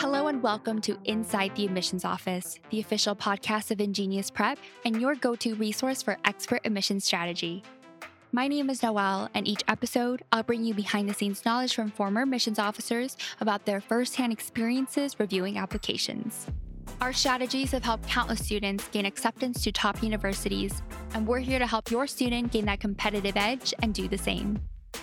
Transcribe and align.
Hello 0.00 0.28
and 0.28 0.42
welcome 0.42 0.80
to 0.80 0.96
Inside 1.04 1.54
the 1.54 1.66
Admissions 1.66 2.06
Office, 2.06 2.58
the 2.70 2.80
official 2.80 3.14
podcast 3.14 3.70
of 3.70 3.76
InGenius 3.76 4.32
Prep 4.32 4.58
and 4.86 4.98
your 4.98 5.14
go 5.14 5.36
to 5.36 5.54
resource 5.56 6.02
for 6.02 6.16
expert 6.24 6.62
admissions 6.64 7.04
strategy. 7.04 7.62
My 8.32 8.48
name 8.48 8.70
is 8.70 8.82
Noel, 8.82 9.28
and 9.34 9.46
each 9.46 9.62
episode, 9.68 10.22
I'll 10.32 10.42
bring 10.42 10.64
you 10.64 10.72
behind 10.72 11.06
the 11.06 11.12
scenes 11.12 11.44
knowledge 11.44 11.74
from 11.74 11.90
former 11.90 12.22
admissions 12.22 12.58
officers 12.58 13.18
about 13.42 13.66
their 13.66 13.82
firsthand 13.82 14.32
experiences 14.32 15.20
reviewing 15.20 15.58
applications. 15.58 16.46
Our 17.02 17.12
strategies 17.12 17.72
have 17.72 17.84
helped 17.84 18.08
countless 18.08 18.42
students 18.42 18.88
gain 18.88 19.04
acceptance 19.04 19.62
to 19.64 19.70
top 19.70 20.02
universities, 20.02 20.82
and 21.12 21.26
we're 21.26 21.40
here 21.40 21.58
to 21.58 21.66
help 21.66 21.90
your 21.90 22.06
student 22.06 22.52
gain 22.52 22.64
that 22.64 22.80
competitive 22.80 23.36
edge 23.36 23.74
and 23.82 23.92
do 23.92 24.08
the 24.08 24.16
same. 24.16 24.62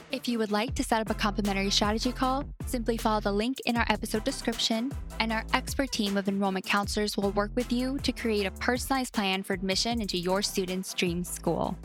If 0.10 0.26
you 0.26 0.40
would 0.40 0.52
like 0.52 0.74
to 0.76 0.86
set 0.86 1.02
up 1.02 1.10
a 1.10 1.14
complimentary 1.14 1.70
strategy 1.70 2.14
call, 2.14 2.46
simply 2.66 2.96
follow 2.96 3.20
the 3.20 3.34
link 3.34 3.58
in 3.66 3.76
our 3.76 3.86
episode 3.90 4.24
description, 4.24 4.90
and 5.20 5.34
our 5.34 5.44
expert 5.52 5.92
team 5.92 6.16
of 6.16 6.30
enrollment 6.30 6.66
counselors 6.66 7.18
will 7.18 7.32
work 7.32 7.52
with 7.56 7.74
you 7.74 7.98
to 8.00 8.14
create 8.14 8.46
a 8.46 8.52
personalized 8.52 9.14
plan 9.14 9.44
for 9.44 9.52
admission 9.52 10.00
into 10.00 10.18
your 10.18 10.42
student's 10.42 10.94
dream 10.94 11.26
school. 11.26 11.78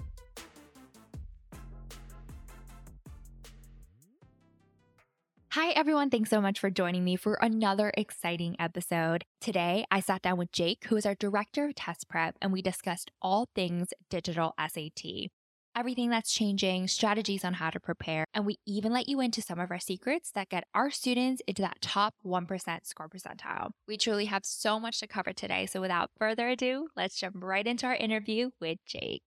Hi, 5.51 5.71
everyone. 5.71 6.09
Thanks 6.09 6.31
so 6.31 6.41
much 6.41 6.61
for 6.61 6.71
joining 6.71 7.03
me 7.03 7.17
for 7.17 7.35
another 7.43 7.93
exciting 7.97 8.55
episode. 8.61 9.25
Today, 9.41 9.85
I 9.91 9.99
sat 9.99 10.23
down 10.23 10.39
with 10.39 10.53
Jake, 10.53 10.85
who 10.87 10.97
is 10.97 11.05
our 11.05 11.17
director 11.17 11.65
of 11.65 11.75
test 11.75 12.09
prep, 12.09 12.37
and 12.41 12.53
we 12.53 12.63
discussed 12.63 13.11
all 13.21 13.49
things 13.57 13.89
digital 14.09 14.55
SAT 14.61 15.29
everything 15.75 16.11
that's 16.11 16.33
changing, 16.33 16.89
strategies 16.89 17.45
on 17.45 17.55
how 17.55 17.71
to 17.71 17.81
prepare, 17.81 18.25
and 18.35 18.45
we 18.45 18.57
even 18.67 18.93
let 18.93 19.09
you 19.09 19.21
into 19.21 19.41
some 19.43 19.59
of 19.59 19.71
our 19.71 19.79
secrets 19.79 20.31
that 20.33 20.49
get 20.49 20.65
our 20.75 20.91
students 20.91 21.43
into 21.47 21.63
that 21.63 21.81
top 21.81 22.15
1% 22.25 22.87
score 22.87 23.09
percentile. 23.09 23.71
We 23.89 23.97
truly 23.97 24.27
have 24.27 24.45
so 24.45 24.79
much 24.79 25.01
to 25.01 25.07
cover 25.07 25.33
today, 25.33 25.67
so 25.67 25.81
without 25.81 26.11
further 26.19 26.49
ado, 26.49 26.89
let's 26.97 27.19
jump 27.19 27.37
right 27.39 27.67
into 27.67 27.87
our 27.87 27.95
interview 27.95 28.51
with 28.61 28.79
Jake. 28.87 29.23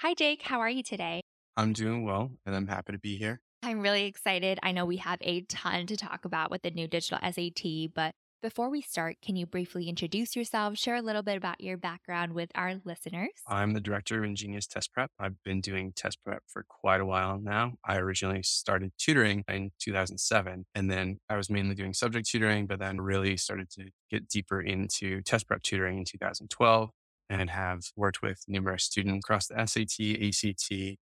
Hi, 0.00 0.14
Jake. 0.14 0.42
How 0.42 0.60
are 0.60 0.70
you 0.70 0.82
today? 0.82 1.20
I'm 1.56 1.72
doing 1.72 2.04
well, 2.04 2.32
and 2.44 2.56
I'm 2.56 2.66
happy 2.66 2.92
to 2.92 2.98
be 2.98 3.16
here. 3.16 3.40
I'm 3.62 3.80
really 3.80 4.04
excited. 4.04 4.58
I 4.62 4.72
know 4.72 4.84
we 4.84 4.98
have 4.98 5.18
a 5.22 5.42
ton 5.42 5.86
to 5.86 5.96
talk 5.96 6.24
about 6.24 6.50
with 6.50 6.62
the 6.62 6.70
new 6.70 6.86
digital 6.86 7.18
SAT, 7.22 7.94
but 7.94 8.14
before 8.44 8.68
we 8.68 8.82
start, 8.82 9.16
can 9.22 9.36
you 9.36 9.46
briefly 9.46 9.88
introduce 9.88 10.36
yourself, 10.36 10.76
share 10.76 10.96
a 10.96 11.00
little 11.00 11.22
bit 11.22 11.38
about 11.38 11.62
your 11.62 11.78
background 11.78 12.34
with 12.34 12.50
our 12.54 12.74
listeners? 12.84 13.30
I'm 13.48 13.72
the 13.72 13.80
director 13.80 14.22
of 14.22 14.30
InGenius 14.30 14.68
Test 14.68 14.92
Prep. 14.92 15.10
I've 15.18 15.42
been 15.44 15.62
doing 15.62 15.94
test 15.96 16.18
prep 16.22 16.42
for 16.46 16.62
quite 16.68 17.00
a 17.00 17.06
while 17.06 17.40
now. 17.42 17.72
I 17.86 17.96
originally 17.96 18.42
started 18.42 18.92
tutoring 18.98 19.44
in 19.48 19.70
2007, 19.80 20.66
and 20.74 20.90
then 20.90 21.20
I 21.30 21.38
was 21.38 21.48
mainly 21.48 21.74
doing 21.74 21.94
subject 21.94 22.28
tutoring, 22.28 22.66
but 22.66 22.80
then 22.80 23.00
really 23.00 23.38
started 23.38 23.70
to 23.78 23.86
get 24.10 24.28
deeper 24.28 24.60
into 24.60 25.22
test 25.22 25.48
prep 25.48 25.62
tutoring 25.62 25.96
in 25.96 26.04
2012 26.04 26.90
and 27.30 27.48
have 27.48 27.80
worked 27.96 28.20
with 28.20 28.44
numerous 28.46 28.84
students 28.84 29.24
across 29.24 29.46
the 29.46 29.64
SAT, 29.64 30.20
ACT, 30.22 30.98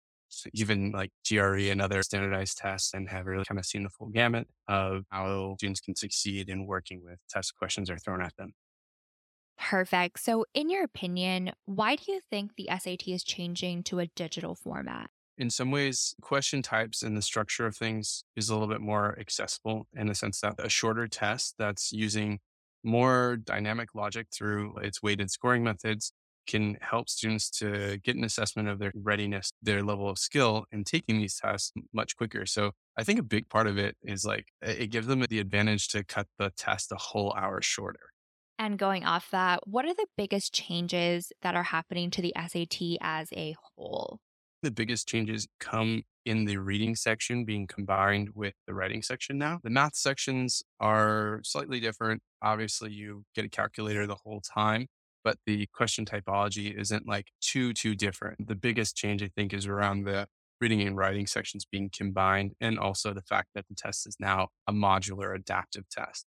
even 0.53 0.92
like 0.92 1.12
GRE 1.28 1.70
and 1.70 1.81
other 1.81 2.03
standardized 2.03 2.59
tests 2.59 2.95
and 2.95 3.09
have 3.09 3.27
really 3.27 3.45
kind 3.45 3.59
of 3.59 3.67
seen 3.67 3.83
the 3.83 3.91
full 3.91 4.09
gamut 4.09 4.48
of 4.69 5.05
how 5.11 5.56
students 5.59 5.81
can 5.81 5.97
succeed 5.97 6.48
in 6.48 6.67
working 6.67 7.03
with 7.05 7.19
test 7.28 7.56
questions 7.56 7.91
are 7.91 7.98
thrown 7.98 8.22
at 8.22 8.37
them. 8.37 8.53
Perfect. 9.59 10.19
So, 10.19 10.47
in 10.55 10.70
your 10.70 10.83
opinion, 10.84 11.53
why 11.67 11.97
do 11.97 12.11
you 12.11 12.20
think 12.20 12.56
the 12.56 12.69
SAT 12.78 13.09
is 13.09 13.22
changing 13.22 13.83
to 13.84 13.98
a 13.98 14.06
digital 14.06 14.55
format? 14.55 15.11
In 15.37 15.50
some 15.50 15.70
ways, 15.70 16.14
question 16.20 16.62
types 16.62 17.03
and 17.03 17.17
the 17.17 17.22
structure 17.22 17.67
of 17.67 17.77
things 17.77 18.25
is 18.37 18.48
a 18.48 18.55
little 18.55 18.69
bit 18.69 18.81
more 18.81 19.19
accessible 19.19 19.87
in 19.94 20.06
the 20.06 20.15
sense 20.15 20.41
that 20.41 20.55
a 20.59 20.69
shorter 20.69 21.06
test 21.09 21.55
that's 21.59 21.92
using 21.92 22.41
more 22.83 23.37
dynamic 23.37 23.94
logic 23.94 24.28
through 24.33 24.77
its 24.78 25.03
weighted 25.03 25.31
scoring 25.31 25.62
methods 25.62 26.12
can 26.50 26.77
help 26.81 27.09
students 27.09 27.49
to 27.50 27.99
get 28.03 28.16
an 28.16 28.25
assessment 28.25 28.69
of 28.69 28.78
their 28.78 28.93
readiness, 28.94 29.50
their 29.62 29.83
level 29.83 30.09
of 30.09 30.19
skill 30.19 30.65
in 30.72 30.84
taking 30.84 31.19
these 31.19 31.37
tests 31.37 31.72
much 31.93 32.16
quicker. 32.16 32.44
So 32.44 32.72
I 32.99 33.05
think 33.05 33.21
a 33.21 33.22
big 33.22 33.49
part 33.49 33.66
of 33.66 33.78
it 33.78 33.97
is 34.03 34.25
like 34.25 34.47
it 34.60 34.91
gives 34.91 35.06
them 35.06 35.25
the 35.28 35.39
advantage 35.39 35.89
to 35.89 36.03
cut 36.05 36.27
the 36.39 36.50
test 36.56 36.91
a 36.93 36.97
whole 36.97 37.33
hour 37.39 37.62
shorter. 37.62 38.10
And 38.59 38.78
going 38.78 39.05
off 39.05 39.31
that, 39.31 39.60
what 39.66 39.84
are 39.87 39.94
the 39.94 40.06
biggest 40.16 40.53
changes 40.53 41.33
that 41.41 41.55
are 41.55 41.62
happening 41.62 42.10
to 42.10 42.21
the 42.21 42.34
SAT 42.37 42.99
as 43.00 43.28
a 43.33 43.55
whole? 43.62 44.19
The 44.62 44.71
biggest 44.71 45.09
changes 45.09 45.47
come 45.60 46.03
in 46.27 46.44
the 46.44 46.59
reading 46.59 46.94
section 46.94 47.47
being 47.47 47.66
combined 47.66 48.31
with 48.34 48.53
the 48.66 48.75
writing 48.75 49.03
section 49.03 49.39
now. 49.39 49.60
The 49.62 49.71
math 49.71 49.94
sections 49.94 50.62
are 50.78 51.41
slightly 51.43 51.81
different. 51.81 52.22
Obviously, 52.43 52.93
you 52.93 53.25
get 53.34 53.47
a 53.47 53.49
calculator 53.49 54.06
the 54.06 54.16
whole 54.16 54.43
time, 54.43 54.89
but 55.25 55.36
the 55.47 55.66
question 55.72 56.04
typology 56.04 56.78
isn't 56.78 57.06
like 57.06 57.28
too, 57.41 57.72
too 57.72 57.94
different. 57.94 58.48
The 58.48 58.54
biggest 58.54 58.97
change, 58.97 59.22
I 59.22 59.31
think, 59.36 59.53
is 59.53 59.66
around 59.66 60.04
the 60.04 60.26
reading 60.60 60.82
and 60.82 60.97
writing 60.97 61.26
sections 61.26 61.64
being 61.64 61.91
combined, 61.92 62.53
and 62.60 62.78
also 62.78 63.14
the 63.14 63.22
fact 63.22 63.48
that 63.54 63.66
the 63.69 63.75
test 63.75 64.06
is 64.06 64.16
now 64.20 64.48
a 64.66 64.72
modular 64.72 65.34
adaptive 65.34 65.88
test. 65.88 66.26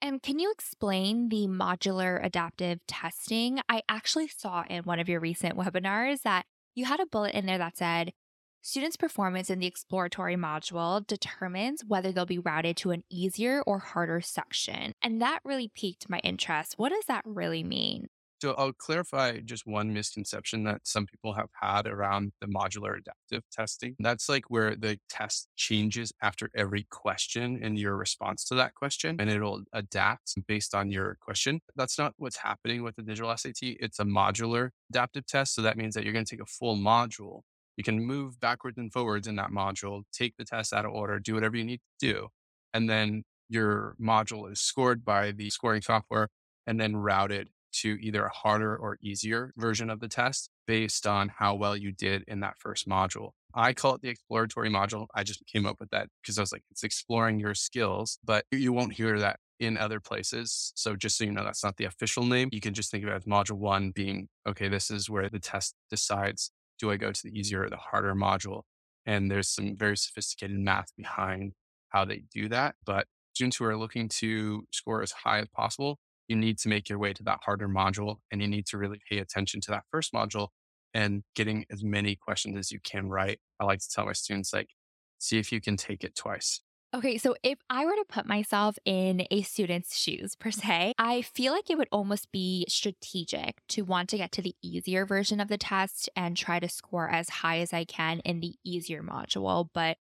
And 0.00 0.22
can 0.22 0.38
you 0.38 0.50
explain 0.52 1.28
the 1.28 1.48
modular 1.48 2.24
adaptive 2.24 2.78
testing? 2.86 3.60
I 3.68 3.82
actually 3.88 4.28
saw 4.28 4.64
in 4.70 4.84
one 4.84 5.00
of 5.00 5.08
your 5.08 5.20
recent 5.20 5.56
webinars 5.56 6.22
that 6.22 6.46
you 6.74 6.84
had 6.84 7.00
a 7.00 7.06
bullet 7.06 7.34
in 7.34 7.46
there 7.46 7.58
that 7.58 7.76
said, 7.76 8.12
Students' 8.60 8.96
performance 8.96 9.50
in 9.50 9.60
the 9.60 9.66
exploratory 9.66 10.36
module 10.36 11.06
determines 11.06 11.84
whether 11.86 12.12
they'll 12.12 12.26
be 12.26 12.38
routed 12.38 12.76
to 12.78 12.90
an 12.90 13.02
easier 13.08 13.62
or 13.66 13.78
harder 13.78 14.20
section. 14.20 14.92
And 15.00 15.22
that 15.22 15.40
really 15.44 15.70
piqued 15.74 16.10
my 16.10 16.18
interest. 16.18 16.74
What 16.76 16.90
does 16.90 17.04
that 17.06 17.22
really 17.24 17.62
mean? 17.62 18.08
So 18.40 18.54
I'll 18.56 18.72
clarify 18.72 19.40
just 19.40 19.66
one 19.66 19.92
misconception 19.92 20.62
that 20.64 20.82
some 20.84 21.06
people 21.06 21.32
have 21.32 21.48
had 21.60 21.88
around 21.88 22.32
the 22.40 22.46
modular 22.46 22.96
adaptive 22.96 23.42
testing. 23.50 23.96
That's 23.98 24.28
like 24.28 24.44
where 24.48 24.76
the 24.76 24.98
test 25.08 25.48
changes 25.56 26.12
after 26.22 26.48
every 26.54 26.86
question 26.88 27.58
and 27.60 27.76
your 27.76 27.96
response 27.96 28.44
to 28.44 28.54
that 28.54 28.74
question, 28.74 29.16
and 29.18 29.28
it'll 29.28 29.64
adapt 29.72 30.34
based 30.46 30.72
on 30.72 30.90
your 30.92 31.16
question. 31.20 31.60
That's 31.74 31.98
not 31.98 32.14
what's 32.16 32.36
happening 32.36 32.84
with 32.84 32.94
the 32.94 33.02
digital 33.02 33.36
SAT. 33.36 33.58
It's 33.60 33.98
a 33.98 34.04
modular 34.04 34.70
adaptive 34.90 35.26
test. 35.26 35.56
So 35.56 35.62
that 35.62 35.76
means 35.76 35.94
that 35.94 36.04
you're 36.04 36.12
going 36.12 36.24
to 36.24 36.36
take 36.36 36.42
a 36.42 36.46
full 36.46 36.76
module. 36.76 37.40
You 37.76 37.82
can 37.82 38.00
move 38.00 38.38
backwards 38.38 38.78
and 38.78 38.92
forwards 38.92 39.26
in 39.26 39.34
that 39.36 39.50
module, 39.50 40.02
take 40.12 40.36
the 40.36 40.44
test 40.44 40.72
out 40.72 40.84
of 40.84 40.92
order, 40.92 41.18
do 41.18 41.34
whatever 41.34 41.56
you 41.56 41.64
need 41.64 41.80
to 42.00 42.06
do. 42.12 42.28
And 42.72 42.88
then 42.88 43.24
your 43.48 43.96
module 44.00 44.50
is 44.50 44.60
scored 44.60 45.04
by 45.04 45.32
the 45.32 45.50
scoring 45.50 45.82
software 45.82 46.28
and 46.66 46.80
then 46.80 46.96
routed 46.96 47.48
to 47.72 47.98
either 48.00 48.24
a 48.24 48.32
harder 48.32 48.76
or 48.76 48.98
easier 49.02 49.52
version 49.56 49.90
of 49.90 50.00
the 50.00 50.08
test 50.08 50.50
based 50.66 51.06
on 51.06 51.30
how 51.38 51.54
well 51.54 51.76
you 51.76 51.92
did 51.92 52.24
in 52.26 52.40
that 52.40 52.58
first 52.58 52.88
module. 52.88 53.30
I 53.54 53.72
call 53.72 53.94
it 53.94 54.02
the 54.02 54.08
exploratory 54.08 54.70
module. 54.70 55.06
I 55.14 55.24
just 55.24 55.44
came 55.46 55.66
up 55.66 55.80
with 55.80 55.90
that 55.90 56.08
because 56.22 56.38
I 56.38 56.42
was 56.42 56.52
like, 56.52 56.62
it's 56.70 56.84
exploring 56.84 57.40
your 57.40 57.54
skills, 57.54 58.18
but 58.24 58.44
you 58.50 58.72
won't 58.72 58.92
hear 58.92 59.18
that 59.18 59.38
in 59.58 59.76
other 59.76 60.00
places. 60.00 60.72
So 60.76 60.94
just 60.94 61.16
so 61.16 61.24
you 61.24 61.32
know, 61.32 61.44
that's 61.44 61.64
not 61.64 61.76
the 61.76 61.84
official 61.84 62.24
name. 62.24 62.50
You 62.52 62.60
can 62.60 62.74
just 62.74 62.90
think 62.90 63.04
of 63.04 63.10
it 63.10 63.14
as 63.14 63.24
module 63.24 63.56
one 63.56 63.90
being, 63.90 64.28
okay, 64.46 64.68
this 64.68 64.90
is 64.90 65.10
where 65.10 65.28
the 65.28 65.40
test 65.40 65.74
decides, 65.90 66.52
do 66.78 66.90
I 66.90 66.96
go 66.96 67.10
to 67.10 67.22
the 67.22 67.36
easier 67.36 67.64
or 67.64 67.70
the 67.70 67.76
harder 67.76 68.14
module? 68.14 68.62
And 69.06 69.30
there's 69.30 69.48
some 69.48 69.76
very 69.76 69.96
sophisticated 69.96 70.58
math 70.58 70.94
behind 70.96 71.52
how 71.88 72.04
they 72.04 72.24
do 72.32 72.48
that. 72.50 72.76
But 72.84 73.06
students 73.34 73.56
who 73.56 73.64
are 73.64 73.76
looking 73.76 74.08
to 74.08 74.64
score 74.70 75.02
as 75.02 75.12
high 75.12 75.38
as 75.38 75.48
possible 75.48 75.98
you 76.28 76.36
need 76.36 76.58
to 76.58 76.68
make 76.68 76.88
your 76.88 76.98
way 76.98 77.12
to 77.12 77.22
that 77.24 77.40
harder 77.44 77.68
module 77.68 78.16
and 78.30 78.40
you 78.40 78.48
need 78.48 78.66
to 78.66 78.78
really 78.78 79.00
pay 79.10 79.18
attention 79.18 79.60
to 79.62 79.70
that 79.70 79.84
first 79.90 80.12
module 80.12 80.48
and 80.94 81.22
getting 81.34 81.64
as 81.70 81.82
many 81.82 82.16
questions 82.16 82.56
as 82.56 82.70
you 82.70 82.80
can 82.80 83.08
right. 83.08 83.38
I 83.60 83.64
like 83.64 83.80
to 83.80 83.88
tell 83.88 84.06
my 84.06 84.12
students, 84.12 84.52
like, 84.52 84.70
see 85.18 85.38
if 85.38 85.52
you 85.52 85.60
can 85.60 85.76
take 85.76 86.04
it 86.04 86.14
twice. 86.14 86.60
Okay, 86.94 87.18
so 87.18 87.34
if 87.42 87.58
I 87.68 87.84
were 87.84 87.96
to 87.96 88.04
put 88.08 88.24
myself 88.24 88.78
in 88.86 89.26
a 89.30 89.42
student's 89.42 89.94
shoes 89.94 90.34
per 90.34 90.48
mm-hmm. 90.48 90.66
se, 90.66 90.94
I 90.98 91.20
feel 91.20 91.52
like 91.52 91.68
it 91.68 91.76
would 91.76 91.88
almost 91.92 92.32
be 92.32 92.64
strategic 92.68 93.60
to 93.68 93.82
want 93.82 94.08
to 94.10 94.16
get 94.16 94.32
to 94.32 94.42
the 94.42 94.54
easier 94.62 95.04
version 95.04 95.38
of 95.38 95.48
the 95.48 95.58
test 95.58 96.08
and 96.16 96.34
try 96.34 96.58
to 96.60 96.68
score 96.68 97.10
as 97.10 97.28
high 97.28 97.58
as 97.58 97.74
I 97.74 97.84
can 97.84 98.20
in 98.20 98.40
the 98.40 98.54
easier 98.64 99.02
module. 99.02 99.68
But 99.74 99.98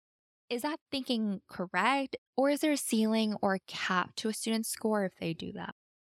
is 0.50 0.60
that 0.60 0.78
thinking 0.90 1.40
correct? 1.48 2.16
Or 2.36 2.50
is 2.50 2.60
there 2.60 2.72
a 2.72 2.76
ceiling 2.76 3.34
or 3.40 3.54
a 3.54 3.60
cap 3.60 4.14
to 4.16 4.28
a 4.28 4.34
student's 4.34 4.68
score 4.68 5.06
if 5.06 5.16
they 5.18 5.32
do 5.32 5.52
that? 5.52 5.74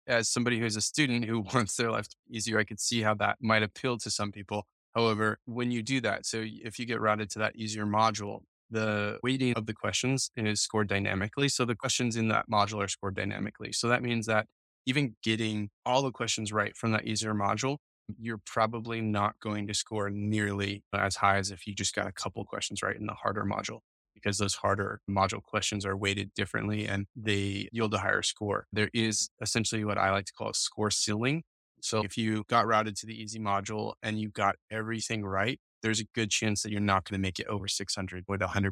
As 0.07 0.29
somebody 0.29 0.59
who's 0.59 0.75
a 0.75 0.81
student 0.81 1.25
who 1.25 1.41
wants 1.53 1.75
their 1.75 1.91
life 1.91 2.07
easier, 2.29 2.59
I 2.59 2.63
could 2.63 2.79
see 2.79 3.01
how 3.01 3.13
that 3.15 3.37
might 3.41 3.63
appeal 3.63 3.97
to 3.99 4.09
some 4.09 4.31
people. 4.31 4.65
However, 4.95 5.39
when 5.45 5.71
you 5.71 5.83
do 5.83 6.01
that, 6.01 6.25
so 6.25 6.43
if 6.43 6.79
you 6.79 6.85
get 6.85 6.99
routed 6.99 7.29
to 7.31 7.39
that 7.39 7.55
easier 7.55 7.85
module, 7.85 8.41
the 8.69 9.19
weighting 9.23 9.53
of 9.53 9.65
the 9.65 9.73
questions 9.73 10.31
is 10.35 10.61
scored 10.61 10.89
dynamically. 10.89 11.49
So 11.49 11.65
the 11.65 11.75
questions 11.75 12.15
in 12.15 12.27
that 12.29 12.49
module 12.51 12.83
are 12.83 12.87
scored 12.87 13.15
dynamically. 13.15 13.71
So 13.71 13.87
that 13.89 14.01
means 14.01 14.25
that 14.25 14.47
even 14.85 15.15
getting 15.23 15.69
all 15.85 16.01
the 16.01 16.11
questions 16.11 16.51
right 16.51 16.75
from 16.75 16.91
that 16.91 17.05
easier 17.05 17.33
module, 17.33 17.77
you're 18.19 18.41
probably 18.45 19.01
not 19.01 19.39
going 19.39 19.67
to 19.67 19.73
score 19.73 20.09
nearly 20.09 20.83
as 20.93 21.17
high 21.17 21.37
as 21.37 21.51
if 21.51 21.67
you 21.67 21.75
just 21.75 21.93
got 21.93 22.07
a 22.07 22.11
couple 22.11 22.43
questions 22.45 22.81
right 22.81 22.95
in 22.95 23.05
the 23.05 23.13
harder 23.13 23.43
module. 23.43 23.79
Because 24.21 24.37
those 24.37 24.55
harder 24.55 24.99
module 25.09 25.43
questions 25.43 25.85
are 25.85 25.95
weighted 25.95 26.33
differently 26.33 26.87
and 26.87 27.05
they 27.15 27.69
yield 27.71 27.93
a 27.93 27.99
higher 27.99 28.21
score. 28.21 28.65
There 28.73 28.89
is 28.93 29.29
essentially 29.41 29.83
what 29.83 29.97
I 29.97 30.11
like 30.11 30.25
to 30.25 30.33
call 30.33 30.49
a 30.49 30.53
score 30.53 30.91
ceiling. 30.91 31.43
So 31.81 32.01
if 32.03 32.17
you 32.17 32.43
got 32.49 32.65
routed 32.65 32.95
to 32.97 33.05
the 33.05 33.13
easy 33.13 33.39
module 33.39 33.93
and 34.01 34.19
you 34.19 34.29
got 34.29 34.55
everything 34.71 35.23
right, 35.23 35.59
there's 35.83 35.99
a 35.99 36.05
good 36.15 36.31
chance 36.31 36.63
that 36.63 36.71
you're 36.71 36.81
not 36.81 37.05
going 37.05 37.19
to 37.19 37.21
make 37.21 37.39
it 37.39 37.47
over 37.47 37.67
600 37.67 38.23
with 38.27 38.41
100% 38.41 38.71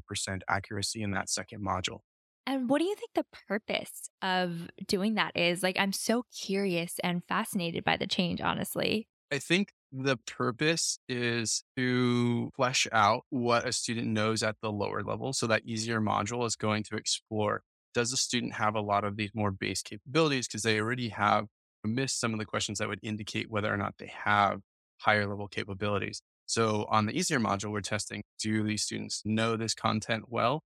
accuracy 0.49 1.03
in 1.03 1.11
that 1.11 1.29
second 1.29 1.63
module. 1.63 1.99
And 2.47 2.69
what 2.69 2.79
do 2.79 2.85
you 2.85 2.95
think 2.95 3.11
the 3.15 3.25
purpose 3.47 4.09
of 4.21 4.69
doing 4.87 5.15
that 5.15 5.35
is? 5.35 5.63
Like, 5.63 5.77
I'm 5.79 5.91
so 5.91 6.25
curious 6.35 6.99
and 7.03 7.23
fascinated 7.27 7.83
by 7.83 7.97
the 7.97 8.07
change, 8.07 8.41
honestly. 8.41 9.07
I 9.31 9.39
think 9.39 9.73
the 9.91 10.17
purpose 10.17 10.99
is 11.07 11.63
to 11.77 12.51
flesh 12.55 12.87
out 12.91 13.23
what 13.29 13.67
a 13.67 13.71
student 13.71 14.07
knows 14.07 14.43
at 14.43 14.55
the 14.61 14.71
lower 14.71 15.03
level. 15.03 15.33
So 15.33 15.47
that 15.47 15.65
easier 15.65 16.01
module 16.01 16.45
is 16.45 16.55
going 16.55 16.83
to 16.83 16.95
explore 16.95 17.61
does 17.93 18.11
the 18.11 18.17
student 18.17 18.53
have 18.53 18.75
a 18.75 18.81
lot 18.81 19.05
of 19.05 19.15
these 19.15 19.31
more 19.33 19.51
base 19.51 19.81
capabilities 19.81 20.47
because 20.47 20.63
they 20.63 20.79
already 20.79 21.09
have 21.09 21.45
missed 21.85 22.19
some 22.19 22.33
of 22.33 22.39
the 22.39 22.45
questions 22.45 22.79
that 22.79 22.89
would 22.89 22.99
indicate 23.01 23.49
whether 23.49 23.73
or 23.73 23.77
not 23.77 23.95
they 23.97 24.11
have 24.25 24.59
higher 24.97 25.25
level 25.25 25.47
capabilities. 25.47 26.21
So 26.45 26.85
on 26.89 27.05
the 27.05 27.17
easier 27.17 27.39
module, 27.39 27.71
we're 27.71 27.81
testing 27.81 28.23
do 28.39 28.63
these 28.63 28.83
students 28.83 29.21
know 29.25 29.55
this 29.55 29.73
content 29.73 30.25
well? 30.27 30.61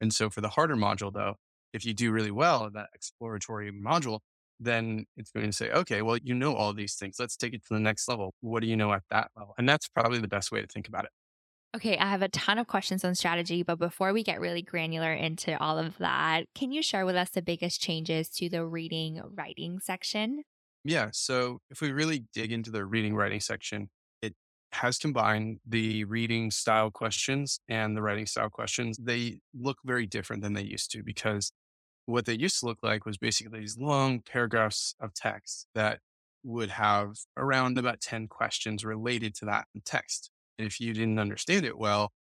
And 0.00 0.12
so 0.12 0.30
for 0.30 0.40
the 0.40 0.48
harder 0.48 0.74
module, 0.74 1.12
though, 1.12 1.36
if 1.72 1.84
you 1.84 1.94
do 1.94 2.10
really 2.10 2.30
well 2.30 2.66
in 2.66 2.72
that 2.72 2.88
exploratory 2.94 3.70
module, 3.70 4.20
then 4.64 5.06
it's 5.16 5.30
going 5.30 5.46
to 5.46 5.52
say, 5.52 5.70
okay, 5.70 6.02
well, 6.02 6.18
you 6.22 6.34
know 6.34 6.54
all 6.54 6.72
these 6.72 6.94
things. 6.94 7.16
Let's 7.18 7.36
take 7.36 7.54
it 7.54 7.62
to 7.66 7.74
the 7.74 7.80
next 7.80 8.08
level. 8.08 8.34
What 8.40 8.60
do 8.60 8.66
you 8.66 8.76
know 8.76 8.92
at 8.92 9.02
that 9.10 9.30
level? 9.36 9.54
And 9.58 9.68
that's 9.68 9.88
probably 9.88 10.18
the 10.18 10.28
best 10.28 10.52
way 10.52 10.60
to 10.60 10.66
think 10.66 10.88
about 10.88 11.04
it. 11.04 11.10
Okay, 11.74 11.96
I 11.96 12.10
have 12.10 12.20
a 12.20 12.28
ton 12.28 12.58
of 12.58 12.66
questions 12.66 13.02
on 13.02 13.14
strategy, 13.14 13.62
but 13.62 13.78
before 13.78 14.12
we 14.12 14.22
get 14.22 14.40
really 14.40 14.60
granular 14.60 15.12
into 15.12 15.58
all 15.58 15.78
of 15.78 15.96
that, 15.98 16.44
can 16.54 16.70
you 16.70 16.82
share 16.82 17.06
with 17.06 17.16
us 17.16 17.30
the 17.30 17.40
biggest 17.40 17.80
changes 17.80 18.28
to 18.30 18.50
the 18.50 18.66
reading 18.66 19.22
writing 19.34 19.80
section? 19.80 20.42
Yeah. 20.84 21.08
So 21.12 21.60
if 21.70 21.80
we 21.80 21.92
really 21.92 22.24
dig 22.34 22.52
into 22.52 22.70
the 22.70 22.84
reading 22.84 23.14
writing 23.14 23.40
section, 23.40 23.88
it 24.20 24.34
has 24.72 24.98
combined 24.98 25.60
the 25.66 26.04
reading 26.04 26.50
style 26.50 26.90
questions 26.90 27.58
and 27.68 27.96
the 27.96 28.02
writing 28.02 28.26
style 28.26 28.50
questions. 28.50 28.98
They 29.00 29.38
look 29.58 29.78
very 29.82 30.06
different 30.06 30.42
than 30.42 30.52
they 30.52 30.64
used 30.64 30.90
to 30.92 31.02
because 31.02 31.52
what 32.06 32.26
they 32.26 32.34
used 32.34 32.60
to 32.60 32.66
look 32.66 32.78
like 32.82 33.06
was 33.06 33.18
basically 33.18 33.60
these 33.60 33.78
long 33.78 34.20
paragraphs 34.20 34.94
of 35.00 35.14
text 35.14 35.66
that 35.74 36.00
would 36.44 36.70
have 36.70 37.16
around 37.36 37.78
about 37.78 38.00
10 38.00 38.28
questions 38.28 38.84
related 38.84 39.34
to 39.36 39.44
that 39.44 39.66
text. 39.84 40.30
And 40.58 40.66
if 40.66 40.80
you 40.80 40.92
didn't 40.92 41.18
understand 41.18 41.64
it 41.64 41.78
well, 41.78 42.12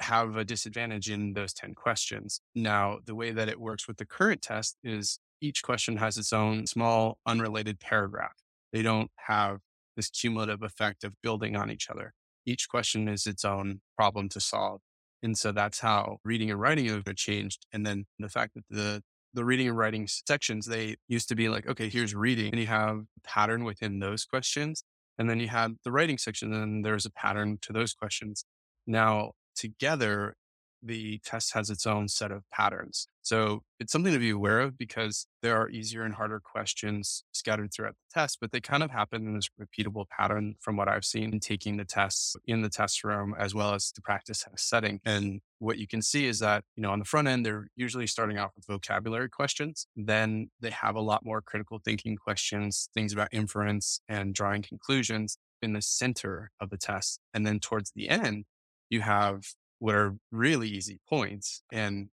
have 0.00 0.36
a 0.36 0.44
disadvantage 0.44 1.10
in 1.10 1.32
those 1.32 1.52
10 1.52 1.74
questions. 1.74 2.40
Now, 2.54 2.98
the 3.04 3.14
way 3.14 3.30
that 3.30 3.48
it 3.48 3.60
works 3.60 3.88
with 3.88 3.96
the 3.96 4.06
current 4.06 4.42
test 4.42 4.76
is 4.82 5.18
each 5.40 5.62
question 5.62 5.96
has 5.96 6.16
its 6.18 6.32
own 6.32 6.66
small, 6.66 7.18
unrelated 7.26 7.80
paragraph. 7.80 8.34
They 8.72 8.82
don't 8.82 9.10
have 9.26 9.58
this 9.96 10.10
cumulative 10.10 10.62
effect 10.62 11.04
of 11.04 11.14
building 11.22 11.56
on 11.56 11.70
each 11.70 11.88
other. 11.90 12.12
Each 12.46 12.68
question 12.68 13.08
is 13.08 13.26
its 13.26 13.44
own 13.44 13.80
problem 13.96 14.28
to 14.30 14.40
solve. 14.40 14.80
And 15.22 15.36
so 15.36 15.50
that's 15.50 15.80
how 15.80 16.18
reading 16.24 16.50
and 16.50 16.60
writing 16.60 16.86
have 16.86 17.04
changed. 17.16 17.66
And 17.72 17.84
then 17.84 18.06
the 18.18 18.28
fact 18.28 18.54
that 18.54 18.64
the 18.70 19.02
the 19.34 19.44
reading 19.44 19.68
and 19.68 19.76
writing 19.76 20.08
sections, 20.08 20.66
they 20.66 20.96
used 21.06 21.28
to 21.28 21.34
be 21.34 21.48
like, 21.48 21.66
okay, 21.68 21.88
here's 21.88 22.14
reading, 22.14 22.50
and 22.50 22.60
you 22.60 22.66
have 22.66 23.02
pattern 23.24 23.64
within 23.64 23.98
those 23.98 24.24
questions. 24.24 24.84
And 25.18 25.28
then 25.28 25.40
you 25.40 25.48
had 25.48 25.76
the 25.84 25.92
writing 25.92 26.18
section, 26.18 26.52
and 26.52 26.84
there's 26.84 27.06
a 27.06 27.10
pattern 27.10 27.58
to 27.62 27.72
those 27.72 27.92
questions. 27.92 28.44
Now, 28.86 29.32
together, 29.56 30.36
the 30.82 31.18
test 31.24 31.54
has 31.54 31.70
its 31.70 31.86
own 31.86 32.08
set 32.08 32.30
of 32.30 32.42
patterns. 32.50 33.08
So 33.22 33.62
it's 33.78 33.92
something 33.92 34.12
to 34.12 34.18
be 34.18 34.30
aware 34.30 34.60
of 34.60 34.78
because 34.78 35.26
there 35.42 35.56
are 35.56 35.68
easier 35.68 36.02
and 36.02 36.14
harder 36.14 36.40
questions 36.40 37.24
scattered 37.32 37.72
throughout 37.72 37.94
the 37.94 38.20
test, 38.20 38.38
but 38.40 38.52
they 38.52 38.60
kind 38.60 38.82
of 38.82 38.90
happen 38.90 39.26
in 39.26 39.34
this 39.34 39.50
repeatable 39.60 40.08
pattern 40.08 40.54
from 40.60 40.76
what 40.76 40.88
I've 40.88 41.04
seen 41.04 41.32
in 41.34 41.40
taking 41.40 41.76
the 41.76 41.84
tests 41.84 42.36
in 42.46 42.62
the 42.62 42.70
test 42.70 43.04
room 43.04 43.34
as 43.38 43.54
well 43.54 43.74
as 43.74 43.92
the 43.94 44.00
practice 44.00 44.46
setting. 44.56 45.00
And 45.04 45.40
what 45.58 45.78
you 45.78 45.86
can 45.86 46.00
see 46.00 46.26
is 46.26 46.38
that, 46.38 46.64
you 46.74 46.82
know, 46.82 46.90
on 46.90 47.00
the 47.00 47.04
front 47.04 47.28
end, 47.28 47.44
they're 47.44 47.68
usually 47.76 48.06
starting 48.06 48.38
off 48.38 48.52
with 48.56 48.66
vocabulary 48.66 49.28
questions. 49.28 49.86
Then 49.94 50.50
they 50.60 50.70
have 50.70 50.96
a 50.96 51.00
lot 51.00 51.24
more 51.24 51.42
critical 51.42 51.80
thinking 51.84 52.16
questions, 52.16 52.88
things 52.94 53.12
about 53.12 53.28
inference 53.30 54.00
and 54.08 54.34
drawing 54.34 54.62
conclusions 54.62 55.36
in 55.60 55.72
the 55.72 55.82
center 55.82 56.50
of 56.60 56.70
the 56.70 56.78
test. 56.78 57.20
And 57.34 57.46
then 57.46 57.58
towards 57.58 57.90
the 57.90 58.08
end, 58.08 58.44
you 58.88 59.02
have 59.02 59.44
what 59.78 59.94
are 59.94 60.16
really 60.32 60.68
easy 60.68 61.00
points. 61.08 61.62
And 61.72 62.08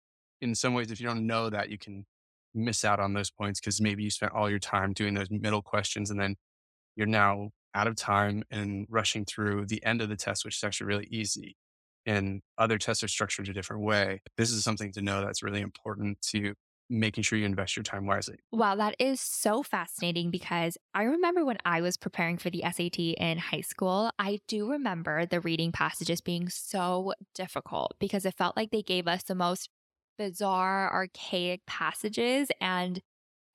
in 0.41 0.55
some 0.55 0.73
ways, 0.73 0.91
if 0.91 0.99
you 0.99 1.07
don't 1.07 1.27
know 1.27 1.49
that, 1.49 1.69
you 1.69 1.77
can 1.77 2.05
miss 2.53 2.83
out 2.83 2.99
on 2.99 3.13
those 3.13 3.29
points 3.29 3.59
because 3.59 3.79
maybe 3.79 4.03
you 4.03 4.09
spent 4.09 4.33
all 4.33 4.49
your 4.49 4.59
time 4.59 4.93
doing 4.93 5.13
those 5.13 5.31
middle 5.31 5.61
questions 5.61 6.09
and 6.09 6.19
then 6.19 6.35
you're 6.95 7.07
now 7.07 7.49
out 7.73 7.87
of 7.87 7.95
time 7.95 8.43
and 8.51 8.85
rushing 8.89 9.25
through 9.25 9.65
the 9.67 9.83
end 9.85 10.01
of 10.01 10.09
the 10.09 10.17
test, 10.17 10.43
which 10.43 10.57
is 10.57 10.63
actually 10.63 10.87
really 10.87 11.07
easy. 11.09 11.55
And 12.05 12.41
other 12.57 12.77
tests 12.77 13.03
are 13.03 13.07
structured 13.07 13.47
a 13.47 13.53
different 13.53 13.83
way. 13.83 14.21
This 14.35 14.51
is 14.51 14.63
something 14.63 14.91
to 14.93 15.01
know 15.01 15.21
that's 15.21 15.43
really 15.43 15.61
important 15.61 16.21
to 16.29 16.55
making 16.91 17.23
sure 17.23 17.39
you 17.39 17.45
invest 17.45 17.75
your 17.75 17.83
time 17.83 18.05
wisely. 18.05 18.35
Wow, 18.51 18.75
that 18.75 18.95
is 18.99 19.21
so 19.21 19.63
fascinating 19.63 20.29
because 20.29 20.77
I 20.93 21.03
remember 21.03 21.45
when 21.45 21.57
I 21.63 21.81
was 21.81 21.97
preparing 21.97 22.37
for 22.37 22.49
the 22.49 22.63
SAT 22.63 22.99
in 22.99 23.37
high 23.37 23.61
school, 23.61 24.11
I 24.19 24.39
do 24.47 24.69
remember 24.69 25.25
the 25.25 25.39
reading 25.39 25.71
passages 25.71 26.21
being 26.21 26.49
so 26.49 27.13
difficult 27.33 27.95
because 27.99 28.25
it 28.25 28.35
felt 28.37 28.57
like 28.57 28.71
they 28.71 28.81
gave 28.81 29.07
us 29.07 29.23
the 29.23 29.35
most 29.35 29.69
bizarre, 30.17 30.91
archaic 30.91 31.65
passages. 31.65 32.49
And 32.59 33.01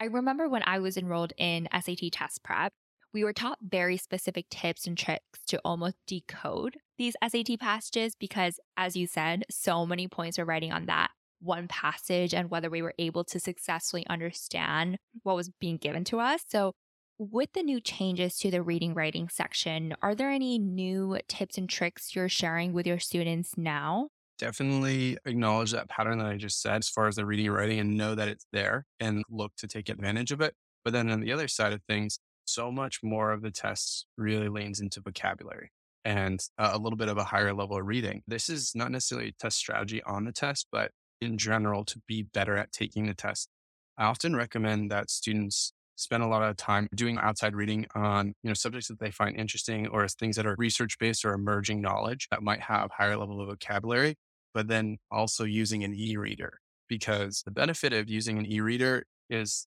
I 0.00 0.06
remember 0.06 0.48
when 0.48 0.62
I 0.64 0.78
was 0.78 0.96
enrolled 0.96 1.34
in 1.36 1.68
SAT 1.72 2.10
test 2.12 2.42
prep, 2.42 2.72
we 3.12 3.22
were 3.22 3.32
taught 3.32 3.58
very 3.62 3.96
specific 3.96 4.46
tips 4.50 4.86
and 4.86 4.96
tricks 4.96 5.40
to 5.46 5.60
almost 5.64 5.96
decode 6.06 6.78
these 6.98 7.16
SAT 7.22 7.58
passages 7.60 8.14
because, 8.14 8.58
as 8.76 8.96
you 8.96 9.06
said, 9.06 9.44
so 9.50 9.86
many 9.86 10.08
points 10.08 10.38
are 10.38 10.44
riding 10.44 10.72
on 10.72 10.86
that 10.86 11.10
one 11.46 11.68
passage 11.68 12.34
and 12.34 12.50
whether 12.50 12.68
we 12.68 12.82
were 12.82 12.94
able 12.98 13.24
to 13.24 13.40
successfully 13.40 14.06
understand 14.08 14.98
what 15.22 15.36
was 15.36 15.50
being 15.60 15.78
given 15.78 16.04
to 16.04 16.20
us. 16.20 16.42
So, 16.48 16.72
with 17.18 17.50
the 17.54 17.62
new 17.62 17.80
changes 17.80 18.36
to 18.38 18.50
the 18.50 18.62
reading 18.62 18.92
writing 18.92 19.30
section, 19.30 19.94
are 20.02 20.14
there 20.14 20.30
any 20.30 20.58
new 20.58 21.18
tips 21.28 21.56
and 21.56 21.66
tricks 21.66 22.14
you're 22.14 22.28
sharing 22.28 22.74
with 22.74 22.86
your 22.86 22.98
students 22.98 23.54
now? 23.56 24.08
Definitely 24.38 25.16
acknowledge 25.24 25.72
that 25.72 25.88
pattern 25.88 26.18
that 26.18 26.26
I 26.26 26.36
just 26.36 26.60
said 26.60 26.76
as 26.76 26.90
far 26.90 27.08
as 27.08 27.16
the 27.16 27.24
reading 27.24 27.50
writing 27.50 27.78
and 27.78 27.96
know 27.96 28.14
that 28.14 28.28
it's 28.28 28.46
there 28.52 28.84
and 29.00 29.24
look 29.30 29.52
to 29.56 29.66
take 29.66 29.88
advantage 29.88 30.30
of 30.30 30.42
it. 30.42 30.52
But 30.84 30.92
then 30.92 31.10
on 31.10 31.20
the 31.20 31.32
other 31.32 31.48
side 31.48 31.72
of 31.72 31.80
things, 31.88 32.18
so 32.44 32.70
much 32.70 33.00
more 33.02 33.32
of 33.32 33.40
the 33.40 33.50
tests 33.50 34.06
really 34.18 34.48
leans 34.48 34.80
into 34.80 35.00
vocabulary 35.00 35.70
and 36.04 36.38
a 36.58 36.78
little 36.78 36.96
bit 36.96 37.08
of 37.08 37.18
a 37.18 37.24
higher 37.24 37.52
level 37.52 37.76
of 37.76 37.86
reading. 37.86 38.22
This 38.28 38.48
is 38.48 38.72
not 38.74 38.92
necessarily 38.92 39.28
a 39.28 39.32
test 39.42 39.56
strategy 39.56 40.02
on 40.04 40.24
the 40.24 40.32
test, 40.32 40.68
but 40.70 40.92
in 41.20 41.38
general 41.38 41.84
to 41.84 42.00
be 42.06 42.22
better 42.22 42.56
at 42.56 42.72
taking 42.72 43.06
the 43.06 43.14
test. 43.14 43.48
I 43.98 44.04
often 44.04 44.36
recommend 44.36 44.90
that 44.90 45.10
students 45.10 45.72
spend 45.96 46.22
a 46.22 46.26
lot 46.26 46.42
of 46.42 46.56
time 46.56 46.88
doing 46.94 47.18
outside 47.18 47.54
reading 47.56 47.86
on 47.94 48.34
you 48.42 48.50
know 48.50 48.54
subjects 48.54 48.88
that 48.88 49.00
they 49.00 49.10
find 49.10 49.36
interesting 49.36 49.86
or 49.88 50.06
things 50.06 50.36
that 50.36 50.46
are 50.46 50.54
research 50.58 50.98
based 50.98 51.24
or 51.24 51.32
emerging 51.32 51.80
knowledge 51.80 52.28
that 52.30 52.42
might 52.42 52.60
have 52.60 52.90
higher 52.90 53.16
level 53.16 53.40
of 53.40 53.48
vocabulary 53.48 54.14
but 54.52 54.68
then 54.68 54.98
also 55.10 55.44
using 55.44 55.84
an 55.84 55.94
e-reader 55.94 56.58
because 56.88 57.42
the 57.44 57.50
benefit 57.50 57.92
of 57.92 58.08
using 58.08 58.38
an 58.38 58.46
e-reader 58.46 59.04
is 59.28 59.66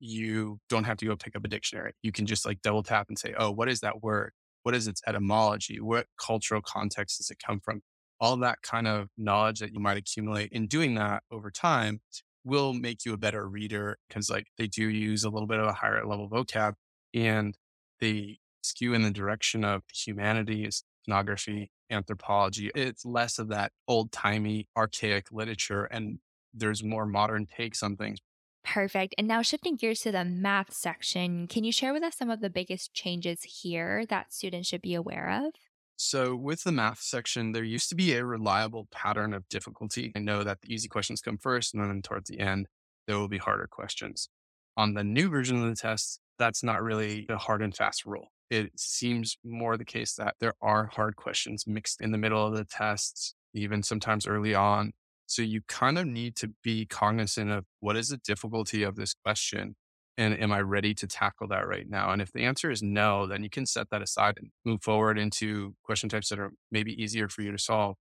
you 0.00 0.58
don't 0.68 0.84
have 0.84 0.96
to 0.96 1.06
go 1.06 1.16
pick 1.16 1.34
up 1.34 1.44
a 1.44 1.48
dictionary. 1.48 1.92
You 2.02 2.12
can 2.12 2.26
just 2.26 2.46
like 2.46 2.62
double 2.62 2.82
tap 2.82 3.06
and 3.08 3.18
say 3.18 3.34
oh 3.38 3.50
what 3.50 3.68
is 3.68 3.80
that 3.80 4.02
word? 4.02 4.32
What 4.62 4.74
is 4.74 4.86
its 4.86 5.00
etymology? 5.06 5.80
What 5.80 6.06
cultural 6.24 6.60
context 6.64 7.18
does 7.18 7.30
it 7.30 7.38
come 7.44 7.60
from 7.60 7.82
all 8.20 8.36
that 8.38 8.62
kind 8.62 8.86
of 8.86 9.08
knowledge 9.16 9.60
that 9.60 9.72
you 9.72 9.80
might 9.80 9.96
accumulate 9.96 10.50
in 10.52 10.66
doing 10.66 10.94
that 10.94 11.22
over 11.30 11.50
time 11.50 12.00
will 12.44 12.72
make 12.72 13.04
you 13.04 13.12
a 13.12 13.18
better 13.18 13.48
reader 13.48 13.98
because 14.08 14.30
like 14.30 14.46
they 14.56 14.66
do 14.66 14.88
use 14.88 15.24
a 15.24 15.30
little 15.30 15.46
bit 15.46 15.60
of 15.60 15.66
a 15.66 15.72
higher 15.72 16.04
level 16.06 16.28
vocab 16.28 16.74
and 17.14 17.56
they 18.00 18.38
skew 18.62 18.94
in 18.94 19.02
the 19.02 19.10
direction 19.10 19.64
of 19.64 19.82
humanities, 19.92 20.84
ethnography, 21.04 21.70
anthropology. 21.90 22.70
It's 22.74 23.04
less 23.04 23.38
of 23.38 23.48
that 23.48 23.72
old 23.86 24.12
timey, 24.12 24.68
archaic 24.76 25.30
literature 25.32 25.84
and 25.84 26.18
there's 26.54 26.82
more 26.82 27.06
modern 27.06 27.46
takes 27.46 27.82
on 27.82 27.96
things. 27.96 28.18
Perfect. 28.64 29.14
And 29.16 29.26
now 29.26 29.42
shifting 29.42 29.76
gears 29.76 30.00
to 30.00 30.12
the 30.12 30.24
math 30.24 30.72
section, 30.72 31.46
can 31.46 31.64
you 31.64 31.72
share 31.72 31.92
with 31.92 32.02
us 32.02 32.16
some 32.16 32.28
of 32.30 32.40
the 32.40 32.50
biggest 32.50 32.92
changes 32.92 33.42
here 33.42 34.04
that 34.06 34.32
students 34.32 34.68
should 34.68 34.82
be 34.82 34.94
aware 34.94 35.46
of? 35.46 35.52
So, 36.00 36.36
with 36.36 36.62
the 36.62 36.70
math 36.70 37.00
section, 37.00 37.50
there 37.50 37.64
used 37.64 37.88
to 37.88 37.96
be 37.96 38.14
a 38.14 38.24
reliable 38.24 38.86
pattern 38.92 39.34
of 39.34 39.48
difficulty. 39.48 40.12
I 40.14 40.20
know 40.20 40.44
that 40.44 40.60
the 40.62 40.72
easy 40.72 40.86
questions 40.86 41.20
come 41.20 41.38
first, 41.38 41.74
and 41.74 41.82
then 41.82 42.02
towards 42.02 42.30
the 42.30 42.38
end, 42.38 42.68
there 43.08 43.18
will 43.18 43.26
be 43.26 43.38
harder 43.38 43.66
questions. 43.66 44.28
On 44.76 44.94
the 44.94 45.02
new 45.02 45.28
version 45.28 45.60
of 45.60 45.68
the 45.68 45.74
test, 45.74 46.20
that's 46.38 46.62
not 46.62 46.84
really 46.84 47.26
a 47.28 47.36
hard 47.36 47.62
and 47.62 47.74
fast 47.74 48.06
rule. 48.06 48.28
It 48.48 48.78
seems 48.78 49.38
more 49.44 49.76
the 49.76 49.84
case 49.84 50.14
that 50.14 50.36
there 50.38 50.54
are 50.62 50.86
hard 50.86 51.16
questions 51.16 51.64
mixed 51.66 52.00
in 52.00 52.12
the 52.12 52.18
middle 52.18 52.46
of 52.46 52.54
the 52.54 52.64
tests, 52.64 53.34
even 53.52 53.82
sometimes 53.82 54.24
early 54.24 54.54
on. 54.54 54.92
So 55.26 55.42
you 55.42 55.62
kind 55.66 55.98
of 55.98 56.06
need 56.06 56.36
to 56.36 56.52
be 56.62 56.86
cognizant 56.86 57.50
of 57.50 57.64
what 57.80 57.96
is 57.96 58.10
the 58.10 58.18
difficulty 58.18 58.84
of 58.84 58.94
this 58.94 59.14
question 59.24 59.74
and 60.18 60.38
am 60.42 60.52
I 60.52 60.60
ready 60.60 60.94
to 60.94 61.06
tackle 61.06 61.48
that 61.48 61.68
right 61.68 61.88
now? 61.88 62.10
And 62.10 62.20
if 62.20 62.32
the 62.32 62.44
answer 62.44 62.70
is 62.70 62.82
no, 62.82 63.26
then 63.26 63.44
you 63.44 63.50
can 63.50 63.66
set 63.66 63.88
that 63.90 64.02
aside 64.02 64.36
and 64.38 64.50
move 64.66 64.82
forward 64.82 65.18
into 65.18 65.76
question 65.84 66.10
types 66.10 66.28
that 66.30 66.40
are 66.40 66.52
maybe 66.72 66.92
easier 67.02 67.28
for 67.28 67.42
you 67.42 67.52
to 67.52 67.58
solve. 67.58 67.96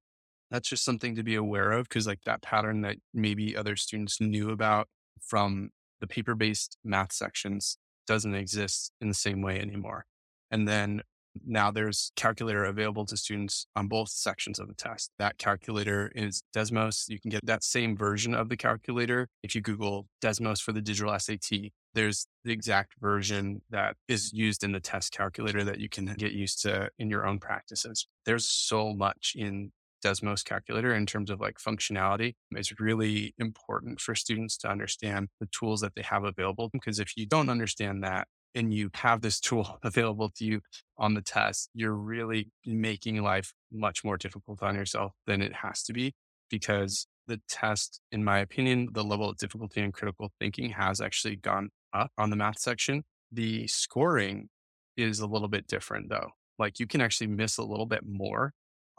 That's 0.52 0.70
just 0.70 0.84
something 0.84 1.16
to 1.16 1.24
be 1.24 1.36
aware 1.36 1.72
of 1.74 1.88
because, 1.88 2.08
like, 2.08 2.22
that 2.26 2.42
pattern 2.42 2.82
that 2.82 2.98
maybe 3.14 3.56
other 3.56 3.76
students 3.76 4.20
knew 4.20 4.50
about 4.50 4.88
from 5.22 5.70
the 6.02 6.08
paper 6.08 6.36
based 6.36 6.78
math 6.84 7.14
sections 7.14 7.78
doesn't 8.08 8.36
exist 8.36 8.92
in 9.02 9.10
the 9.10 9.14
same 9.14 9.42
way 9.42 9.60
anymore. 9.60 10.06
And 10.52 10.68
then 10.68 11.02
now 11.46 11.72
there's 11.72 12.12
calculator 12.15 12.65
available 12.65 13.06
to 13.06 13.17
students 13.17 13.67
on 13.75 13.88
both 13.88 14.10
sections 14.10 14.60
of 14.60 14.67
the 14.67 14.74
test. 14.74 15.12
That 15.20 15.38
calculator 15.38 16.12
is 16.15 16.41
Desmos. 16.56 17.06
You 17.08 17.20
can 17.20 17.29
get 17.29 17.46
that 17.46 17.63
same 17.63 17.96
version 17.96 18.34
of 18.34 18.50
the 18.50 18.58
calculator. 18.58 19.27
If 19.44 19.56
you 19.56 19.62
Google 19.62 20.08
Desmos 20.22 20.62
for 20.62 20.72
the 20.72 20.82
digital 20.82 21.17
SAT, 21.17 21.72
there's 21.94 22.27
the 22.44 22.51
exact 22.51 22.94
version 23.00 23.62
that 23.70 23.96
is 24.08 24.32
used 24.34 24.63
in 24.63 24.72
the 24.72 24.79
test 24.79 25.12
calculator 25.12 25.63
that 25.63 25.79
you 25.79 25.89
can 25.89 26.06
get 26.17 26.32
used 26.32 26.62
to 26.62 26.89
in 27.00 27.10
your 27.10 27.25
own 27.25 27.39
practices. 27.39 28.08
There's 28.25 28.48
so 28.48 28.94
much 28.94 29.34
in 29.36 29.72
Desmos 30.03 30.44
calculator 30.44 30.94
in 30.94 31.06
terms 31.06 31.29
of 31.29 31.39
like 31.39 31.58
functionality. 31.58 32.36
It's 32.51 32.79
really 32.79 33.34
important 33.38 34.00
for 34.00 34.15
students 34.15 34.58
to 34.58 34.70
understand 34.70 35.29
the 35.39 35.48
tools 35.48 35.82
that 35.82 35.96
they 35.96 36.03
have 36.03 36.24
available 36.24 36.70
because 36.72 37.00
if 37.00 37.17
you 37.17 37.25
don't 37.25 37.50
understand 37.50 38.03
that, 38.03 38.27
and 38.56 38.74
you 38.74 38.89
have 38.96 39.22
this 39.22 39.39
tool 39.39 39.80
available 39.84 40.30
to 40.38 40.46
you 40.46 40.62
on 40.98 41.13
the 41.13 41.22
test, 41.22 41.70
you're 41.74 41.96
really 41.96 42.50
making 42.66 43.22
life 43.22 43.54
much 43.72 44.04
more 44.04 44.18
difficult 44.18 44.62
on 44.63 44.75
yourself 44.75 45.13
than 45.25 45.42
it 45.42 45.54
has 45.54 45.84
to 45.84 45.94
be 45.94 46.13
because 46.50 47.08
the 47.27 47.42
test, 47.50 48.00
in 48.12 48.24
my 48.24 48.39
opinion, 48.39 48.89
the 48.94 49.04
level 49.04 49.30
of 49.30 49.38
difficulty 49.38 49.82
in 49.82 49.92
critical 49.92 50.32
thinking 50.39 50.70
has 50.72 51.01
actually 51.01 51.36
gone 51.36 51.70
up 51.94 52.12
on 52.18 52.30
the 52.30 52.36
math 52.36 52.60
section. 52.60 53.04
The 53.32 53.68
scoring 53.68 54.50
is 54.96 55.20
a 55.20 55.27
little 55.27 55.50
bit 55.50 55.68
different 55.68 56.10
though. 56.10 56.30
Like 56.58 56.80
you 56.80 56.88
can 56.88 57.01
actually 57.01 57.27
miss 57.27 57.58
a 57.58 57.63
little 57.63 57.86
bit 57.86 58.01
more 58.06 58.54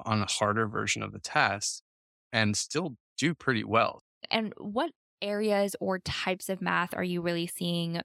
on 0.04 0.22
a 0.22 0.30
harder 0.30 0.68
version 0.68 1.02
of 1.02 1.12
the 1.12 1.18
test 1.18 1.82
and 2.32 2.56
still 2.56 2.96
do 3.16 3.34
pretty 3.34 3.64
well. 3.64 4.00
And 4.30 4.52
what 4.58 4.90
areas 5.20 5.74
or 5.80 5.98
types 5.98 6.48
of 6.48 6.62
math 6.62 6.94
are 6.94 7.02
you 7.02 7.20
really 7.20 7.46
seeing 7.46 8.00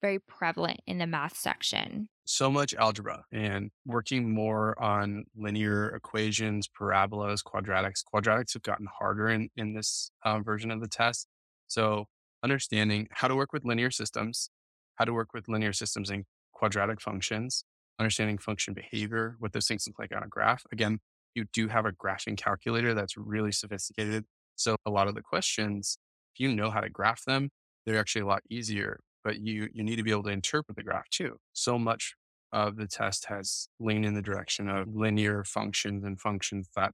very 0.00 0.18
prevalent 0.18 0.80
in 0.86 0.98
the 0.98 1.06
math 1.06 1.36
section. 1.36 2.08
So 2.24 2.50
much 2.50 2.74
algebra 2.74 3.24
and 3.32 3.70
working 3.84 4.32
more 4.32 4.80
on 4.80 5.24
linear 5.36 5.88
equations, 5.88 6.68
parabolas, 6.68 7.42
quadratics. 7.42 8.02
Quadratics 8.12 8.52
have 8.54 8.62
gotten 8.62 8.86
harder 8.98 9.28
in, 9.28 9.48
in 9.56 9.74
this 9.74 10.10
uh, 10.24 10.40
version 10.40 10.70
of 10.70 10.80
the 10.80 10.88
test. 10.88 11.26
So, 11.66 12.06
understanding 12.42 13.08
how 13.10 13.28
to 13.28 13.36
work 13.36 13.52
with 13.52 13.64
linear 13.64 13.90
systems, 13.90 14.50
how 14.94 15.04
to 15.04 15.12
work 15.12 15.34
with 15.34 15.48
linear 15.48 15.72
systems 15.72 16.10
and 16.10 16.24
quadratic 16.52 17.00
functions, 17.00 17.64
understanding 17.98 18.38
function 18.38 18.74
behavior, 18.74 19.36
what 19.38 19.52
those 19.52 19.66
things 19.66 19.86
look 19.86 19.98
like 19.98 20.14
on 20.14 20.22
a 20.22 20.28
graph. 20.28 20.62
Again, 20.72 21.00
you 21.34 21.44
do 21.52 21.68
have 21.68 21.84
a 21.86 21.92
graphing 21.92 22.36
calculator 22.36 22.94
that's 22.94 23.16
really 23.16 23.52
sophisticated. 23.52 24.24
So, 24.56 24.76
a 24.86 24.90
lot 24.90 25.08
of 25.08 25.14
the 25.14 25.22
questions, 25.22 25.98
if 26.34 26.40
you 26.40 26.54
know 26.54 26.70
how 26.70 26.80
to 26.80 26.88
graph 26.88 27.24
them, 27.24 27.50
they're 27.86 27.98
actually 27.98 28.22
a 28.22 28.26
lot 28.26 28.42
easier 28.48 29.00
but 29.24 29.40
you 29.40 29.68
you 29.72 29.82
need 29.82 29.96
to 29.96 30.02
be 30.02 30.10
able 30.10 30.22
to 30.24 30.30
interpret 30.30 30.76
the 30.76 30.82
graph 30.82 31.08
too. 31.10 31.36
So 31.52 31.78
much 31.78 32.14
of 32.52 32.76
the 32.76 32.86
test 32.86 33.26
has 33.26 33.68
leaned 33.78 34.04
in 34.04 34.14
the 34.14 34.22
direction 34.22 34.68
of 34.68 34.88
linear 34.94 35.44
functions 35.44 36.04
and 36.04 36.20
functions 36.20 36.68
that 36.76 36.92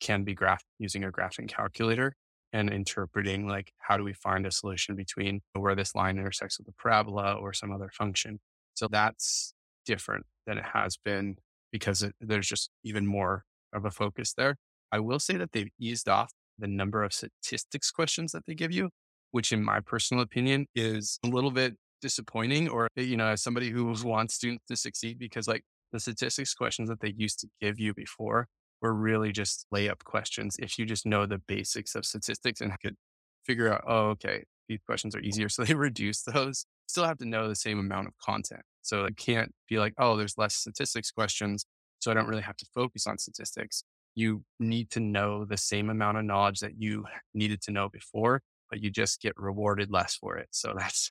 can 0.00 0.24
be 0.24 0.34
graphed 0.34 0.64
using 0.78 1.04
a 1.04 1.10
graphing 1.10 1.48
calculator 1.48 2.14
and 2.52 2.70
interpreting 2.70 3.46
like 3.46 3.72
how 3.78 3.96
do 3.96 4.04
we 4.04 4.12
find 4.12 4.46
a 4.46 4.50
solution 4.50 4.94
between 4.94 5.40
where 5.54 5.74
this 5.74 5.94
line 5.94 6.18
intersects 6.18 6.58
with 6.58 6.66
the 6.66 6.72
parabola 6.78 7.34
or 7.34 7.52
some 7.52 7.72
other 7.72 7.90
function. 7.92 8.38
So 8.74 8.88
that's 8.88 9.52
different 9.84 10.26
than 10.46 10.58
it 10.58 10.64
has 10.72 10.96
been 10.96 11.36
because 11.72 12.02
it, 12.02 12.14
there's 12.20 12.48
just 12.48 12.70
even 12.84 13.06
more 13.06 13.44
of 13.72 13.84
a 13.84 13.90
focus 13.90 14.32
there. 14.34 14.56
I 14.92 15.00
will 15.00 15.18
say 15.18 15.36
that 15.36 15.52
they've 15.52 15.70
eased 15.78 16.08
off 16.08 16.32
the 16.58 16.66
number 16.66 17.02
of 17.02 17.12
statistics 17.12 17.90
questions 17.90 18.32
that 18.32 18.46
they 18.46 18.54
give 18.54 18.72
you 18.72 18.90
which 19.30 19.52
in 19.52 19.62
my 19.62 19.80
personal 19.80 20.22
opinion 20.22 20.66
is 20.74 21.18
a 21.24 21.28
little 21.28 21.50
bit 21.50 21.74
disappointing 22.00 22.68
or, 22.68 22.88
eh, 22.96 23.02
you 23.02 23.16
know, 23.16 23.26
as 23.26 23.42
somebody 23.42 23.70
who 23.70 23.92
wants 24.04 24.34
students 24.34 24.64
to 24.68 24.76
succeed 24.76 25.18
because 25.18 25.48
like 25.48 25.62
the 25.92 26.00
statistics 26.00 26.54
questions 26.54 26.88
that 26.88 27.00
they 27.00 27.14
used 27.16 27.38
to 27.40 27.48
give 27.60 27.78
you 27.78 27.94
before 27.94 28.48
were 28.82 28.94
really 28.94 29.32
just 29.32 29.66
layup 29.74 30.04
questions. 30.04 30.56
If 30.58 30.78
you 30.78 30.84
just 30.84 31.06
know 31.06 31.26
the 31.26 31.38
basics 31.38 31.94
of 31.94 32.04
statistics 32.04 32.60
and 32.60 32.72
could 32.80 32.96
figure 33.44 33.72
out, 33.72 33.84
oh, 33.86 34.08
okay, 34.10 34.44
these 34.68 34.80
questions 34.84 35.14
are 35.14 35.20
easier. 35.20 35.48
So 35.56 35.64
they 35.64 35.74
reduce 35.74 36.22
those. 36.22 36.66
Still 36.88 37.04
have 37.04 37.18
to 37.18 37.24
know 37.24 37.48
the 37.48 37.54
same 37.54 37.78
amount 37.78 38.08
of 38.08 38.14
content. 38.18 38.62
So 38.82 39.04
it 39.04 39.16
can't 39.16 39.52
be 39.68 39.78
like, 39.78 39.94
oh, 39.98 40.16
there's 40.16 40.36
less 40.36 40.54
statistics 40.54 41.10
questions. 41.10 41.64
So 41.98 42.10
I 42.10 42.14
don't 42.14 42.28
really 42.28 42.42
have 42.42 42.56
to 42.58 42.66
focus 42.74 43.06
on 43.06 43.18
statistics. 43.18 43.82
You 44.14 44.42
need 44.60 44.90
to 44.90 45.00
know 45.00 45.44
the 45.44 45.56
same 45.56 45.90
amount 45.90 46.18
of 46.18 46.24
knowledge 46.24 46.60
that 46.60 46.72
you 46.78 47.04
needed 47.34 47.62
to 47.62 47.72
know 47.72 47.88
before 47.88 48.42
but 48.70 48.82
you 48.82 48.90
just 48.90 49.20
get 49.20 49.32
rewarded 49.36 49.90
less 49.90 50.16
for 50.16 50.36
it. 50.36 50.48
So 50.50 50.74
that's 50.76 51.10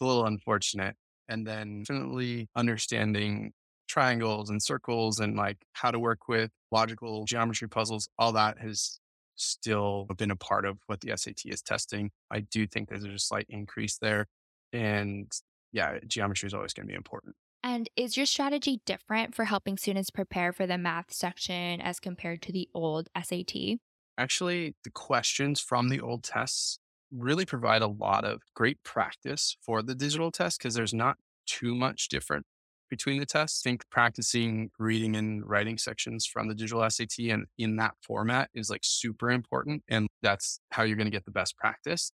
a 0.00 0.04
little 0.04 0.26
unfortunate. 0.26 0.96
And 1.28 1.46
then 1.46 1.82
definitely 1.82 2.48
understanding 2.54 3.52
triangles 3.88 4.50
and 4.50 4.62
circles 4.62 5.20
and 5.20 5.36
like 5.36 5.58
how 5.72 5.90
to 5.90 5.98
work 5.98 6.28
with 6.28 6.50
logical 6.70 7.24
geometry 7.24 7.68
puzzles, 7.68 8.08
all 8.18 8.32
that 8.32 8.58
has 8.58 9.00
still 9.36 10.06
been 10.16 10.30
a 10.30 10.36
part 10.36 10.64
of 10.64 10.78
what 10.86 11.00
the 11.00 11.16
SAT 11.16 11.42
is 11.46 11.62
testing. 11.62 12.10
I 12.30 12.40
do 12.40 12.66
think 12.66 12.88
there's 12.88 13.04
a 13.04 13.18
slight 13.18 13.46
increase 13.48 13.98
there. 13.98 14.26
And 14.72 15.30
yeah, 15.72 15.98
geometry 16.06 16.46
is 16.46 16.54
always 16.54 16.72
going 16.72 16.86
to 16.86 16.90
be 16.90 16.96
important. 16.96 17.34
And 17.62 17.90
is 17.96 18.16
your 18.16 18.26
strategy 18.26 18.80
different 18.86 19.34
for 19.34 19.44
helping 19.44 19.76
students 19.76 20.10
prepare 20.10 20.52
for 20.52 20.66
the 20.66 20.78
math 20.78 21.12
section 21.12 21.80
as 21.80 21.98
compared 21.98 22.42
to 22.42 22.52
the 22.52 22.68
old 22.74 23.08
SAT? 23.20 23.78
Actually, 24.18 24.76
the 24.84 24.90
questions 24.90 25.60
from 25.60 25.88
the 25.88 26.00
old 26.00 26.22
tests 26.22 26.78
really 27.12 27.44
provide 27.44 27.82
a 27.82 27.86
lot 27.86 28.24
of 28.24 28.42
great 28.54 28.82
practice 28.82 29.56
for 29.60 29.82
the 29.82 29.94
digital 29.94 30.30
test 30.30 30.58
because 30.58 30.74
there's 30.74 30.94
not 30.94 31.16
too 31.46 31.74
much 31.74 32.08
different 32.08 32.44
between 32.88 33.18
the 33.20 33.26
tests. 33.26 33.62
Think 33.62 33.84
practicing 33.90 34.70
reading 34.78 35.16
and 35.16 35.48
writing 35.48 35.78
sections 35.78 36.26
from 36.26 36.48
the 36.48 36.54
digital 36.54 36.88
SAT 36.88 37.18
and 37.30 37.46
in 37.58 37.76
that 37.76 37.94
format 38.02 38.50
is 38.54 38.70
like 38.70 38.82
super 38.82 39.30
important. 39.30 39.82
And 39.88 40.08
that's 40.22 40.60
how 40.72 40.82
you're 40.82 40.96
going 40.96 41.06
to 41.06 41.16
get 41.16 41.24
the 41.24 41.30
best 41.30 41.56
practice. 41.56 42.10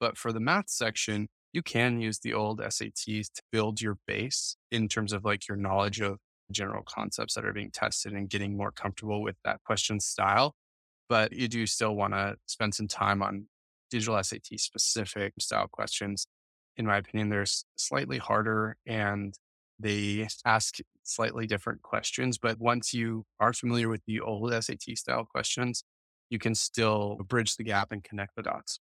But 0.00 0.18
for 0.18 0.32
the 0.32 0.40
math 0.40 0.68
section, 0.68 1.28
you 1.52 1.62
can 1.62 2.00
use 2.00 2.18
the 2.18 2.34
old 2.34 2.60
SATs 2.60 3.32
to 3.32 3.42
build 3.52 3.80
your 3.80 3.96
base 4.06 4.56
in 4.70 4.88
terms 4.88 5.12
of 5.12 5.24
like 5.24 5.48
your 5.48 5.56
knowledge 5.56 6.00
of 6.00 6.18
general 6.50 6.82
concepts 6.86 7.34
that 7.34 7.44
are 7.44 7.52
being 7.52 7.70
tested 7.70 8.12
and 8.12 8.28
getting 8.28 8.56
more 8.56 8.72
comfortable 8.72 9.22
with 9.22 9.36
that 9.44 9.62
question 9.64 10.00
style. 10.00 10.54
But 11.08 11.32
you 11.32 11.48
do 11.48 11.66
still 11.66 11.94
want 11.94 12.14
to 12.14 12.36
spend 12.46 12.74
some 12.74 12.88
time 12.88 13.22
on 13.22 13.46
digital 13.90 14.22
SAT 14.22 14.58
specific 14.58 15.34
style 15.38 15.68
questions, 15.68 16.26
in 16.76 16.86
my 16.86 16.98
opinion, 16.98 17.28
they're 17.28 17.46
slightly 17.76 18.18
harder 18.18 18.76
and 18.86 19.34
they 19.78 20.28
ask 20.44 20.76
slightly 21.02 21.46
different 21.46 21.82
questions. 21.82 22.38
But 22.38 22.58
once 22.58 22.92
you 22.92 23.24
are 23.40 23.52
familiar 23.52 23.88
with 23.88 24.02
the 24.06 24.20
old 24.20 24.52
SAT 24.52 24.96
style 24.96 25.24
questions, 25.24 25.84
you 26.30 26.38
can 26.38 26.54
still 26.54 27.18
bridge 27.28 27.56
the 27.56 27.64
gap 27.64 27.92
and 27.92 28.02
connect 28.02 28.36
the 28.36 28.42
dots. 28.42 28.80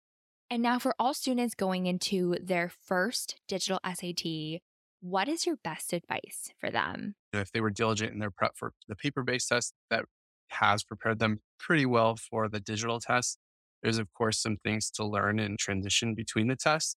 And 0.52 0.64
now, 0.64 0.80
for 0.80 0.96
all 0.98 1.14
students 1.14 1.54
going 1.54 1.86
into 1.86 2.36
their 2.42 2.70
first 2.70 3.40
digital 3.48 3.80
SAT, 3.86 4.62
what 5.00 5.30
is 5.30 5.46
your 5.46 5.58
best 5.64 5.94
advice 5.94 6.52
for 6.60 6.72
them? 6.72 7.16
If 7.34 7.52
they 7.52 7.62
were 7.62 7.70
diligent 7.70 8.14
in 8.14 8.20
their 8.20 8.32
prep 8.32 8.54
for 8.56 8.74
the 8.88 8.96
paper 8.96 9.24
based 9.24 9.50
test, 9.50 9.74
that 9.90 10.06
has 10.48 10.84
prepared 10.84 11.20
them 11.20 11.42
pretty 11.60 11.86
well 11.86 12.16
for 12.16 12.50
the 12.50 12.60
digital 12.60 13.00
test. 13.00 13.38
There's, 13.84 13.98
of 13.98 14.14
course, 14.14 14.40
some 14.40 14.58
things 14.64 14.90
to 14.92 15.06
learn 15.06 15.40
and 15.40 15.58
transition 15.58 16.16
between 16.16 16.48
the 16.48 16.56
tests. 16.56 16.96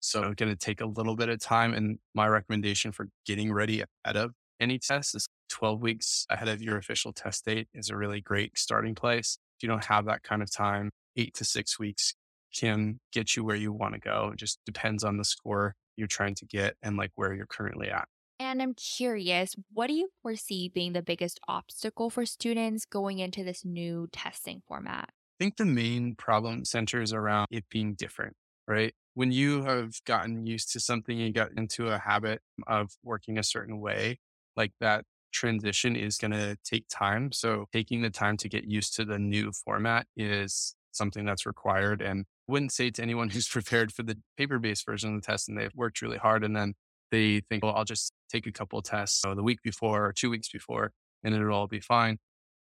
So 0.00 0.22
it's 0.24 0.34
going 0.34 0.52
to 0.52 0.56
take 0.56 0.80
a 0.80 0.86
little 0.86 1.16
bit 1.16 1.28
of 1.28 1.40
time. 1.40 1.72
And 1.74 1.98
my 2.14 2.28
recommendation 2.28 2.92
for 2.92 3.08
getting 3.26 3.52
ready 3.52 3.82
ahead 4.04 4.16
of 4.16 4.32
any 4.60 4.78
test 4.78 5.14
is 5.14 5.26
12 5.48 5.80
weeks 5.80 6.26
ahead 6.30 6.48
of 6.48 6.62
your 6.62 6.76
official 6.76 7.12
test 7.12 7.44
date 7.44 7.68
is 7.74 7.90
a 7.90 7.96
really 7.96 8.20
great 8.20 8.58
starting 8.58 8.94
place. 8.94 9.38
If 9.58 9.62
you 9.62 9.68
don't 9.68 9.84
have 9.84 10.06
that 10.06 10.22
kind 10.22 10.42
of 10.42 10.52
time, 10.52 10.90
eight 11.16 11.34
to 11.34 11.44
six 11.44 11.78
weeks 11.78 12.14
can 12.54 13.00
get 13.12 13.36
you 13.36 13.44
where 13.44 13.56
you 13.56 13.72
want 13.72 13.94
to 13.94 14.00
go. 14.00 14.30
It 14.32 14.38
just 14.38 14.58
depends 14.66 15.04
on 15.04 15.16
the 15.16 15.24
score 15.24 15.74
you're 15.96 16.08
trying 16.08 16.34
to 16.36 16.46
get 16.46 16.76
and 16.82 16.96
like 16.96 17.12
where 17.14 17.34
you're 17.34 17.46
currently 17.46 17.88
at. 17.88 18.08
And 18.40 18.60
I'm 18.60 18.74
curious, 18.74 19.54
what 19.72 19.86
do 19.86 19.94
you 19.94 20.08
foresee 20.22 20.68
being 20.68 20.92
the 20.92 21.02
biggest 21.02 21.38
obstacle 21.46 22.10
for 22.10 22.26
students 22.26 22.84
going 22.84 23.20
into 23.20 23.44
this 23.44 23.64
new 23.64 24.08
testing 24.12 24.62
format? 24.66 25.10
I 25.34 25.44
think 25.44 25.56
the 25.56 25.64
main 25.64 26.14
problem 26.14 26.64
centers 26.64 27.12
around 27.12 27.48
it 27.50 27.64
being 27.68 27.94
different, 27.94 28.36
right? 28.68 28.94
When 29.14 29.32
you 29.32 29.64
have 29.64 29.94
gotten 30.04 30.46
used 30.46 30.72
to 30.72 30.80
something, 30.80 31.18
you 31.18 31.32
got 31.32 31.50
into 31.56 31.88
a 31.88 31.98
habit 31.98 32.40
of 32.68 32.92
working 33.02 33.36
a 33.36 33.42
certain 33.42 33.80
way, 33.80 34.20
like 34.56 34.72
that 34.80 35.04
transition 35.32 35.96
is 35.96 36.16
going 36.16 36.30
to 36.30 36.56
take 36.64 36.86
time. 36.88 37.32
So 37.32 37.66
taking 37.72 38.02
the 38.02 38.10
time 38.10 38.36
to 38.38 38.48
get 38.48 38.64
used 38.64 38.94
to 38.94 39.04
the 39.04 39.18
new 39.18 39.50
format 39.52 40.06
is 40.16 40.76
something 40.92 41.24
that's 41.24 41.44
required. 41.44 42.00
And 42.00 42.26
wouldn't 42.46 42.72
say 42.72 42.90
to 42.90 43.02
anyone 43.02 43.28
who's 43.30 43.48
prepared 43.48 43.92
for 43.92 44.04
the 44.04 44.16
paper 44.38 44.60
based 44.60 44.86
version 44.86 45.14
of 45.14 45.20
the 45.20 45.26
test 45.26 45.48
and 45.48 45.58
they've 45.58 45.74
worked 45.74 46.00
really 46.00 46.18
hard 46.18 46.44
and 46.44 46.54
then 46.56 46.74
they 47.10 47.40
think, 47.40 47.64
well, 47.64 47.74
I'll 47.74 47.84
just 47.84 48.12
take 48.30 48.46
a 48.46 48.52
couple 48.52 48.78
of 48.78 48.84
tests 48.84 49.20
so 49.20 49.34
the 49.34 49.42
week 49.42 49.62
before 49.62 50.06
or 50.06 50.12
two 50.12 50.30
weeks 50.30 50.48
before 50.48 50.92
and 51.22 51.34
it'll 51.34 51.52
all 51.52 51.66
be 51.66 51.80
fine. 51.80 52.18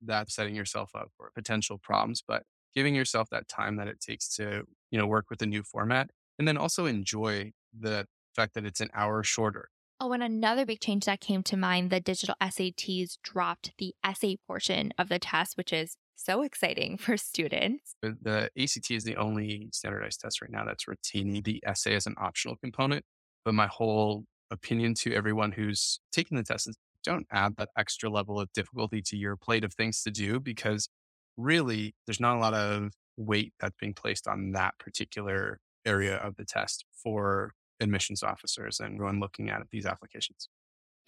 That's 0.02 0.34
setting 0.34 0.54
yourself 0.54 0.90
up 0.94 1.08
for 1.16 1.30
potential 1.34 1.78
problems, 1.78 2.22
but 2.26 2.42
giving 2.76 2.94
yourself 2.94 3.30
that 3.30 3.48
time 3.48 3.76
that 3.76 3.88
it 3.88 4.00
takes 4.00 4.28
to, 4.36 4.62
you 4.90 4.98
know, 4.98 5.06
work 5.06 5.26
with 5.30 5.40
the 5.40 5.46
new 5.46 5.62
format 5.62 6.10
and 6.38 6.46
then 6.46 6.58
also 6.58 6.84
enjoy 6.84 7.50
the 7.76 8.06
fact 8.36 8.54
that 8.54 8.66
it's 8.66 8.80
an 8.80 8.90
hour 8.94 9.24
shorter. 9.24 9.70
Oh, 9.98 10.12
and 10.12 10.22
another 10.22 10.66
big 10.66 10.80
change 10.80 11.06
that 11.06 11.20
came 11.20 11.42
to 11.44 11.56
mind 11.56 11.90
the 11.90 12.00
digital 12.00 12.36
SATs 12.40 13.16
dropped 13.22 13.72
the 13.78 13.94
essay 14.04 14.36
portion 14.46 14.92
of 14.98 15.08
the 15.08 15.18
test, 15.18 15.56
which 15.56 15.72
is 15.72 15.96
so 16.14 16.42
exciting 16.42 16.98
for 16.98 17.16
students. 17.16 17.94
Uh, 18.04 18.10
the 18.20 18.50
ACT 18.58 18.90
is 18.90 19.04
the 19.04 19.16
only 19.16 19.68
standardized 19.72 20.20
test 20.20 20.42
right 20.42 20.50
now 20.50 20.64
that's 20.66 20.86
retaining 20.86 21.42
the 21.42 21.62
essay 21.66 21.94
as 21.94 22.06
an 22.06 22.14
optional 22.18 22.56
component. 22.56 23.04
But 23.44 23.54
my 23.54 23.68
whole 23.68 24.24
opinion 24.50 24.94
to 24.94 25.14
everyone 25.14 25.52
who's 25.52 25.98
taking 26.12 26.36
the 26.36 26.44
test 26.44 26.68
is 26.68 26.76
don't 27.02 27.26
add 27.30 27.56
that 27.56 27.70
extra 27.78 28.10
level 28.10 28.38
of 28.38 28.52
difficulty 28.52 29.00
to 29.00 29.16
your 29.16 29.36
plate 29.36 29.64
of 29.64 29.72
things 29.72 30.02
to 30.02 30.10
do 30.10 30.40
because 30.40 30.88
really 31.36 31.94
there's 32.06 32.20
not 32.20 32.36
a 32.36 32.40
lot 32.40 32.54
of 32.54 32.92
weight 33.16 33.52
that's 33.60 33.76
being 33.80 33.94
placed 33.94 34.26
on 34.26 34.52
that 34.52 34.78
particular 34.78 35.58
area 35.84 36.16
of 36.16 36.36
the 36.36 36.44
test 36.44 36.84
for 37.02 37.52
admissions 37.80 38.22
officers 38.22 38.80
and 38.80 38.94
everyone 38.94 39.20
looking 39.20 39.50
at 39.50 39.62
these 39.70 39.86
applications. 39.86 40.48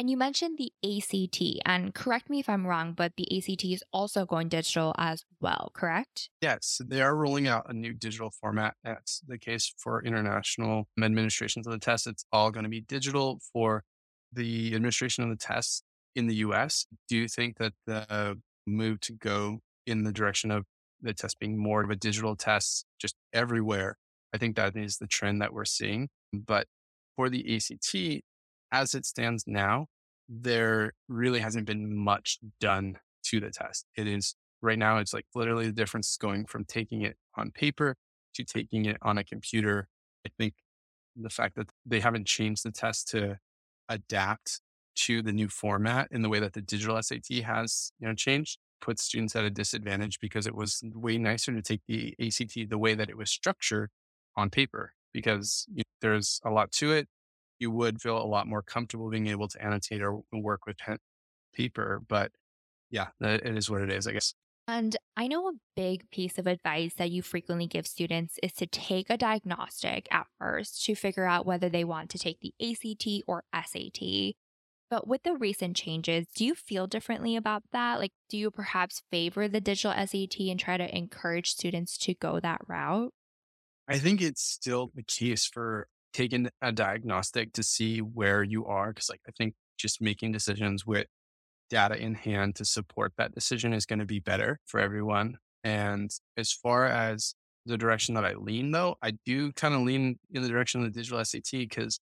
And 0.01 0.09
you 0.09 0.17
mentioned 0.17 0.59
the 0.59 0.71
ACT, 0.85 1.43
and 1.67 1.93
correct 1.93 2.31
me 2.31 2.39
if 2.39 2.49
I'm 2.49 2.65
wrong, 2.65 2.93
but 2.93 3.15
the 3.17 3.27
ACT 3.37 3.65
is 3.65 3.83
also 3.93 4.25
going 4.25 4.49
digital 4.49 4.95
as 4.97 5.25
well, 5.41 5.73
correct? 5.75 6.31
Yes, 6.41 6.81
they 6.87 7.03
are 7.03 7.17
rolling 7.17 7.49
out 7.49 7.69
a 7.69 7.73
new 7.73 7.93
digital 7.93 8.31
format. 8.31 8.75
That's 8.85 9.21
the 9.27 9.39
case 9.39 9.75
for 9.77 10.05
international 10.05 10.87
administrations 11.03 11.67
of 11.67 11.73
the 11.73 11.81
test. 11.81 12.07
It's 12.07 12.25
all 12.33 12.53
going 12.53 12.63
to 12.63 12.71
be 12.71 12.83
digital 12.83 13.41
for 13.53 13.83
the 14.33 14.73
administration 14.73 15.25
of 15.25 15.31
the 15.31 15.37
tests 15.37 15.83
in 16.15 16.29
the 16.29 16.37
US. 16.37 16.87
Do 17.09 17.17
you 17.17 17.27
think 17.27 17.59
that 17.59 17.73
the 17.85 18.39
move 18.69 19.01
to 19.01 19.15
go 19.15 19.59
in 19.89 20.05
the 20.05 20.13
direction 20.13 20.51
of 20.51 20.65
the 21.01 21.15
test 21.15 21.39
being 21.39 21.57
more 21.57 21.83
of 21.83 21.91
a 21.91 21.97
digital 21.97 22.37
test 22.37 22.85
just 23.01 23.15
everywhere? 23.33 23.97
I 24.35 24.39
think 24.39 24.57
that 24.57 24.77
is 24.77 24.99
the 24.99 25.07
trend 25.07 25.41
that 25.41 25.53
we're 25.53 25.65
seeing. 25.65 26.09
But 26.33 26.67
for 27.17 27.31
the 27.31 27.57
ACT, 27.57 28.23
as 28.71 28.95
it 28.95 29.07
stands 29.07 29.45
now, 29.47 29.87
there 30.29 30.93
really 31.09 31.41
hasn't 31.41 31.67
been 31.67 31.97
much 31.97 32.39
done 32.61 32.99
to 33.25 33.41
the 33.41 33.51
test. 33.51 33.87
It 33.97 34.07
is 34.07 34.35
right 34.61 34.79
now, 34.79 34.99
it's 34.99 35.15
like 35.15 35.27
literally 35.35 35.67
the 35.67 35.73
difference 35.73 36.11
is 36.11 36.17
going 36.17 36.47
from 36.47 36.65
taking 36.65 37.03
it 37.03 37.17
on 37.37 37.51
paper 37.51 37.97
to 38.35 38.45
taking 38.45 38.85
it 38.85 38.99
on 39.03 39.19
a 39.19 39.25
computer. 39.25 39.89
I 40.27 40.31
think 40.39 40.55
the 41.17 41.31
fact 41.31 41.57
that 41.57 41.71
they 41.87 42.01
haven't 42.01 42.27
changed 42.27 42.65
the 42.65 42.73
test 42.73 43.09
to 43.09 43.39
adapt 43.89 44.61
to 44.95 45.23
the 45.23 45.33
new 45.33 45.49
format 45.49 46.09
in 46.11 46.23
the 46.23 46.29
way 46.29 46.41
that 46.41 46.53
the 46.53 46.61
digital 46.61 47.01
SAT 47.01 47.43
has, 47.45 47.93
you 48.01 48.09
know, 48.09 48.15
changed 48.15 48.59
puts 48.81 49.03
students 49.03 49.37
at 49.37 49.45
a 49.45 49.51
disadvantage 49.51 50.21
because 50.21 50.47
it 50.47 50.55
was 50.55 50.83
way 50.95 51.19
nicer 51.19 51.53
to 51.53 51.63
take 51.63 51.81
the 51.87 52.15
ACT 52.21 52.71
the 52.71 52.79
way 52.79 52.95
that 52.95 53.11
it 53.11 53.17
was 53.17 53.31
structured 53.31 53.91
on 54.37 54.51
paper 54.51 54.95
because 55.13 55.67
you 55.69 55.79
know, 55.79 55.83
there's 56.01 56.41
a 56.45 56.51
lot 56.51 56.71
to 56.73 56.93
it 56.93 57.09
you 57.59 57.71
would 57.71 58.01
feel 58.01 58.17
a 58.17 58.25
lot 58.25 58.47
more 58.47 58.63
comfortable 58.63 59.11
being 59.11 59.27
able 59.27 59.49
to 59.49 59.63
annotate 59.63 60.03
or 60.03 60.23
work 60.33 60.67
with 60.67 60.79
pen 60.79 60.99
paper. 61.55 62.01
But 62.09 62.33
yeah, 62.91 63.09
it 63.21 63.57
is 63.57 63.69
what 63.69 63.83
it 63.83 63.91
is, 63.91 64.07
I 64.07 64.13
guess. 64.13 64.35
And 64.67 64.97
I 65.17 65.29
know 65.29 65.49
a 65.49 65.53
big 65.77 66.11
piece 66.11 66.39
of 66.39 66.47
advice 66.47 66.95
that 66.95 67.11
you 67.11 67.23
frequently 67.23 67.67
give 67.67 67.87
students 67.87 68.39
is 68.43 68.53
to 68.55 68.67
take 68.67 69.09
a 69.09 69.17
diagnostic 69.17 70.07
at 70.11 70.27
first 70.39 70.85
to 70.85 70.95
figure 70.95 71.25
out 71.25 71.47
whether 71.47 71.69
they 71.69 71.85
want 71.85 72.11
to 72.11 72.19
take 72.19 72.39
the 72.41 72.55
ACT 72.61 73.25
or 73.27 73.45
SAT. 73.55 74.35
But 74.91 75.07
with 75.07 75.23
the 75.23 75.35
recent 75.35 75.77
changes, 75.77 76.27
do 76.35 76.45
you 76.45 76.55
feel 76.55 76.87
differently 76.87 77.37
about 77.37 77.63
that? 77.73 77.99
Like, 77.99 78.13
do 78.31 78.39
you 78.39 78.51
perhaps 78.51 79.03
favor 79.11 79.47
the 79.47 79.61
digital 79.61 79.93
SAT 79.93 80.41
and 80.41 80.59
try 80.59 80.79
to 80.79 80.97
encourage 80.97 81.51
students 81.51 81.99
to 81.99 82.15
go 82.15 82.41
that 82.41 82.63
route? 82.67 83.13
I 83.87 83.99
think 83.99 84.23
it's 84.23 84.43
still 84.43 84.91
the 84.95 85.03
case 85.03 85.47
for 85.47 85.89
taking 86.13 86.49
a 86.63 86.73
diagnostic 86.73 87.53
to 87.55 87.63
see 87.63 88.01
where 88.01 88.43
you 88.43 88.67
are. 88.67 88.93
Cause 88.93 89.09
like 89.11 89.21
I 89.29 89.33
think 89.33 89.55
just 89.77 90.01
making 90.01 90.33
decisions 90.33 90.87
with 90.87 91.07
data 91.71 91.97
in 91.97 92.15
hand 92.15 92.57
to 92.57 92.65
support 92.65 93.13
that 93.19 93.35
decision 93.35 93.73
is 93.73 93.87
going 93.87 93.99
to 93.99 94.07
be 94.07 94.21
better 94.21 94.59
for 94.67 94.81
everyone. 94.81 95.37
And 95.65 96.11
as 96.37 96.53
far 96.53 96.87
as 96.87 97.35
the 97.67 97.77
direction 97.77 98.15
that 98.15 98.25
I 98.25 98.35
lean 98.35 98.71
though, 98.71 98.97
I 99.03 99.13
do 99.27 99.53
kind 99.53 99.75
of 99.75 99.83
lean 99.83 100.19
in 100.31 100.43
the 100.43 100.49
direction 100.49 100.83
of 100.83 100.93
the 100.93 100.99
digital 100.99 101.23
SAT 101.25 101.51
because 101.53 102.01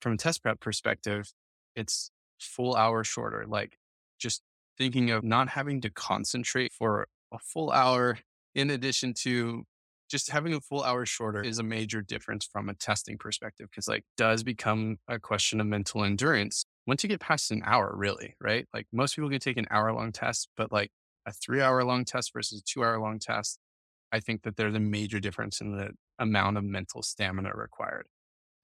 from 0.00 0.14
a 0.14 0.16
test 0.16 0.42
prep 0.42 0.60
perspective, 0.60 1.32
it's 1.76 2.10
full 2.38 2.74
hour 2.76 3.04
shorter. 3.04 3.44
Like 3.46 3.76
just 4.18 4.42
thinking 4.78 5.10
of 5.10 5.24
not 5.24 5.48
having 5.48 5.80
to 5.82 5.90
concentrate 5.90 6.72
for 6.72 7.06
a 7.32 7.38
full 7.38 7.70
hour 7.70 8.18
in 8.54 8.70
addition 8.70 9.14
to 9.14 9.64
just 10.10 10.30
having 10.30 10.54
a 10.54 10.60
full 10.60 10.82
hour 10.82 11.06
shorter 11.06 11.42
is 11.42 11.58
a 11.58 11.62
major 11.62 12.02
difference 12.02 12.46
from 12.46 12.68
a 12.68 12.74
testing 12.74 13.18
perspective 13.18 13.68
because 13.70 13.88
like 13.88 14.04
does 14.16 14.42
become 14.42 14.96
a 15.08 15.18
question 15.18 15.60
of 15.60 15.66
mental 15.66 16.04
endurance 16.04 16.64
once 16.86 17.02
you 17.02 17.08
get 17.08 17.20
past 17.20 17.50
an 17.50 17.62
hour 17.64 17.92
really 17.96 18.34
right 18.40 18.66
like 18.74 18.86
most 18.92 19.16
people 19.16 19.30
can 19.30 19.40
take 19.40 19.56
an 19.56 19.66
hour 19.70 19.92
long 19.92 20.12
test 20.12 20.48
but 20.56 20.70
like 20.70 20.90
a 21.26 21.32
three 21.32 21.60
hour 21.60 21.82
long 21.84 22.04
test 22.04 22.32
versus 22.32 22.60
a 22.60 22.62
two 22.62 22.84
hour 22.84 23.00
long 23.00 23.18
test 23.18 23.58
i 24.12 24.20
think 24.20 24.42
that 24.42 24.56
there's 24.56 24.74
a 24.74 24.80
major 24.80 25.18
difference 25.18 25.60
in 25.60 25.76
the 25.76 25.90
amount 26.18 26.56
of 26.56 26.64
mental 26.64 27.02
stamina 27.02 27.50
required 27.54 28.06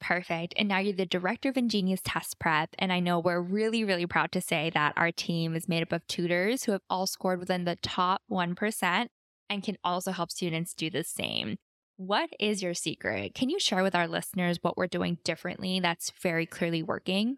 Perfect. 0.00 0.54
And 0.56 0.68
now 0.68 0.78
you're 0.78 0.94
the 0.94 1.04
director 1.04 1.50
of 1.50 1.56
InGenius 1.56 2.00
Test 2.02 2.38
Prep. 2.38 2.70
And 2.78 2.92
I 2.92 3.00
know 3.00 3.18
we're 3.18 3.40
really, 3.40 3.84
really 3.84 4.06
proud 4.06 4.32
to 4.32 4.40
say 4.40 4.70
that 4.74 4.94
our 4.96 5.12
team 5.12 5.54
is 5.54 5.68
made 5.68 5.82
up 5.82 5.92
of 5.92 6.06
tutors 6.06 6.64
who 6.64 6.72
have 6.72 6.82
all 6.88 7.06
scored 7.06 7.38
within 7.38 7.64
the 7.64 7.76
top 7.76 8.22
1% 8.30 9.06
and 9.50 9.62
can 9.62 9.76
also 9.84 10.12
help 10.12 10.30
students 10.30 10.72
do 10.72 10.88
the 10.88 11.04
same. 11.04 11.56
What 11.98 12.30
is 12.40 12.62
your 12.62 12.72
secret? 12.72 13.34
Can 13.34 13.50
you 13.50 13.60
share 13.60 13.82
with 13.82 13.94
our 13.94 14.08
listeners 14.08 14.58
what 14.62 14.78
we're 14.78 14.86
doing 14.86 15.18
differently 15.22 15.80
that's 15.80 16.10
very 16.22 16.46
clearly 16.46 16.82
working? 16.82 17.36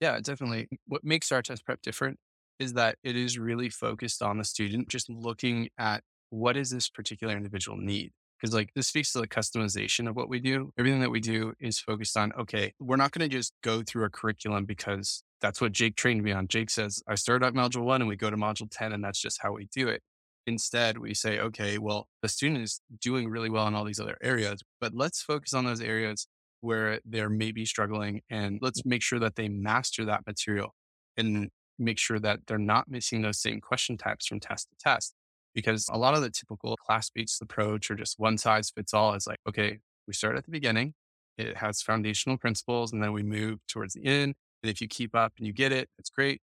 Yeah, 0.00 0.20
definitely. 0.20 0.68
What 0.86 1.02
makes 1.02 1.32
our 1.32 1.40
test 1.40 1.64
prep 1.64 1.80
different 1.80 2.18
is 2.58 2.74
that 2.74 2.96
it 3.02 3.16
is 3.16 3.38
really 3.38 3.70
focused 3.70 4.20
on 4.20 4.36
the 4.36 4.44
student, 4.44 4.88
just 4.88 5.08
looking 5.08 5.70
at 5.78 6.02
what 6.28 6.58
is 6.58 6.70
this 6.70 6.90
particular 6.90 7.34
individual 7.34 7.78
need. 7.78 8.12
Because 8.40 8.54
like 8.54 8.70
this 8.74 8.86
speaks 8.86 9.12
to 9.12 9.20
the 9.20 9.28
customization 9.28 10.08
of 10.08 10.16
what 10.16 10.28
we 10.28 10.38
do. 10.38 10.72
Everything 10.78 11.00
that 11.00 11.10
we 11.10 11.20
do 11.20 11.54
is 11.60 11.80
focused 11.80 12.16
on, 12.16 12.32
okay, 12.38 12.72
we're 12.78 12.96
not 12.96 13.10
going 13.10 13.28
to 13.28 13.36
just 13.36 13.52
go 13.62 13.82
through 13.82 14.04
a 14.04 14.10
curriculum 14.10 14.64
because 14.64 15.22
that's 15.40 15.60
what 15.60 15.72
Jake 15.72 15.96
trained 15.96 16.22
me 16.22 16.32
on. 16.32 16.48
Jake 16.48 16.70
says, 16.70 17.02
I 17.08 17.16
start 17.16 17.42
at 17.42 17.54
module 17.54 17.84
one 17.84 18.00
and 18.00 18.08
we 18.08 18.16
go 18.16 18.30
to 18.30 18.36
module 18.36 18.68
10 18.70 18.92
and 18.92 19.02
that's 19.02 19.20
just 19.20 19.40
how 19.42 19.52
we 19.52 19.68
do 19.74 19.88
it. 19.88 20.02
Instead, 20.46 20.98
we 20.98 21.14
say, 21.14 21.40
okay, 21.40 21.78
well, 21.78 22.08
the 22.22 22.28
student 22.28 22.62
is 22.62 22.80
doing 23.00 23.28
really 23.28 23.50
well 23.50 23.66
in 23.66 23.74
all 23.74 23.84
these 23.84 24.00
other 24.00 24.16
areas, 24.22 24.62
but 24.80 24.94
let's 24.94 25.20
focus 25.20 25.52
on 25.52 25.64
those 25.64 25.80
areas 25.80 26.26
where 26.60 27.00
they're 27.04 27.28
maybe 27.28 27.64
struggling 27.64 28.22
and 28.30 28.58
let's 28.62 28.84
make 28.84 29.02
sure 29.02 29.18
that 29.18 29.36
they 29.36 29.48
master 29.48 30.04
that 30.04 30.26
material 30.26 30.74
and 31.16 31.50
make 31.78 31.98
sure 31.98 32.18
that 32.18 32.40
they're 32.46 32.58
not 32.58 32.88
missing 32.88 33.22
those 33.22 33.40
same 33.40 33.60
question 33.60 33.96
types 33.96 34.26
from 34.26 34.40
test 34.40 34.68
to 34.70 34.76
test. 34.78 35.14
Because 35.58 35.88
a 35.90 35.98
lot 35.98 36.14
of 36.14 36.22
the 36.22 36.30
typical 36.30 36.76
class 36.76 37.10
based 37.10 37.42
approach 37.42 37.90
or 37.90 37.96
just 37.96 38.14
one 38.16 38.38
size 38.38 38.70
fits 38.70 38.94
all 38.94 39.14
is 39.14 39.26
like, 39.26 39.40
okay, 39.48 39.78
we 40.06 40.14
start 40.14 40.36
at 40.36 40.44
the 40.44 40.52
beginning, 40.52 40.94
it 41.36 41.56
has 41.56 41.82
foundational 41.82 42.38
principles, 42.38 42.92
and 42.92 43.02
then 43.02 43.12
we 43.12 43.24
move 43.24 43.58
towards 43.66 43.94
the 43.94 44.04
end. 44.04 44.36
And 44.62 44.70
if 44.70 44.80
you 44.80 44.86
keep 44.86 45.16
up 45.16 45.32
and 45.36 45.48
you 45.48 45.52
get 45.52 45.72
it, 45.72 45.88
it's 45.98 46.10
great. 46.10 46.40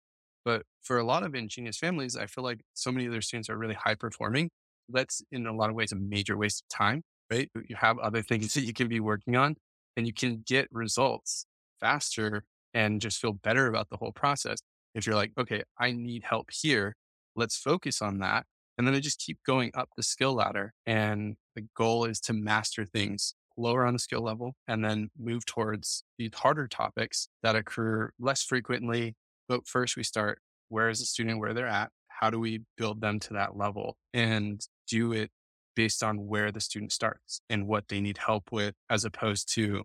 But 0.46 0.64
for 0.82 0.98
a 0.98 1.04
lot 1.04 1.24
of 1.24 1.34
InGenius 1.34 1.76
families, 1.78 2.16
I 2.16 2.26
feel 2.26 2.46
like 2.46 2.62
so 2.74 2.90
many 2.90 3.06
of 3.06 3.12
their 3.12 3.22
students 3.22 3.50
are 3.50 3.58
really 3.58 3.74
high 3.74 3.96
performing. 3.96 4.50
That's 4.88 5.22
in 5.30 5.46
a 5.46 5.54
lot 5.54 5.70
of 5.70 5.76
ways 5.76 5.92
a 5.92 5.98
major 5.98 6.38
waste 6.38 6.64
of 6.64 6.78
time, 6.78 7.02
right? 7.30 7.50
You 7.68 7.76
have 7.76 8.00
other 8.00 8.22
things 8.22 8.54
that 8.56 8.62
you 8.62 8.74
can 8.74 8.88
be 8.88 9.02
working 9.02 9.36
on 9.36 9.56
and 9.98 10.08
you 10.08 10.14
can 10.14 10.42
get 10.48 10.70
results 10.72 11.46
faster 11.82 12.44
and 12.74 13.02
just 13.02 13.20
feel 13.20 13.34
better 13.34 13.68
about 13.68 13.90
the 13.90 13.98
whole 13.98 14.14
process. 14.14 14.60
If 14.96 15.06
you're 15.06 15.16
like, 15.16 15.32
okay, 15.38 15.64
I 15.78 15.92
need 15.92 16.24
help 16.24 16.50
here, 16.52 16.96
let's 17.36 17.58
focus 17.58 18.02
on 18.02 18.20
that. 18.20 18.46
And 18.82 18.88
then 18.88 18.96
I 18.96 19.00
just 19.00 19.20
keep 19.20 19.38
going 19.46 19.70
up 19.76 19.90
the 19.96 20.02
skill 20.02 20.34
ladder. 20.34 20.74
And 20.88 21.36
the 21.56 21.68
goal 21.78 22.06
is 22.06 22.20
to 22.22 22.34
master 22.34 22.84
things 22.84 23.36
lower 23.56 23.86
on 23.86 23.94
the 23.94 24.00
skill 24.00 24.22
level 24.22 24.56
and 24.68 24.84
then 24.84 25.12
move 25.20 25.46
towards 25.46 26.04
these 26.18 26.32
harder 26.34 26.68
topics 26.68 27.28
that 27.44 27.56
occur 27.56 28.10
less 28.18 28.42
frequently 28.42 29.14
but 29.52 29.68
first, 29.68 29.98
we 29.98 30.04
start 30.04 30.40
where 30.70 30.88
is 30.88 31.00
the 31.00 31.06
student, 31.06 31.40
where 31.40 31.54
they're 31.54 31.68
at? 31.68 31.90
How 32.08 32.30
do 32.30 32.40
we 32.40 32.62
build 32.78 33.02
them 33.02 33.20
to 33.20 33.34
that 33.34 33.58
level 33.58 33.98
and 34.14 34.66
do 34.88 35.12
it 35.12 35.30
based 35.76 36.02
on 36.02 36.26
where 36.26 36.54
the 36.54 36.62
student 36.62 36.94
starts 36.94 37.42
and 37.50 37.68
what 37.68 37.90
they 37.90 38.00
need 38.00 38.18
help 38.18 38.46
with, 38.54 38.76
as 38.90 39.04
opposed 39.04 39.54
to 39.56 39.84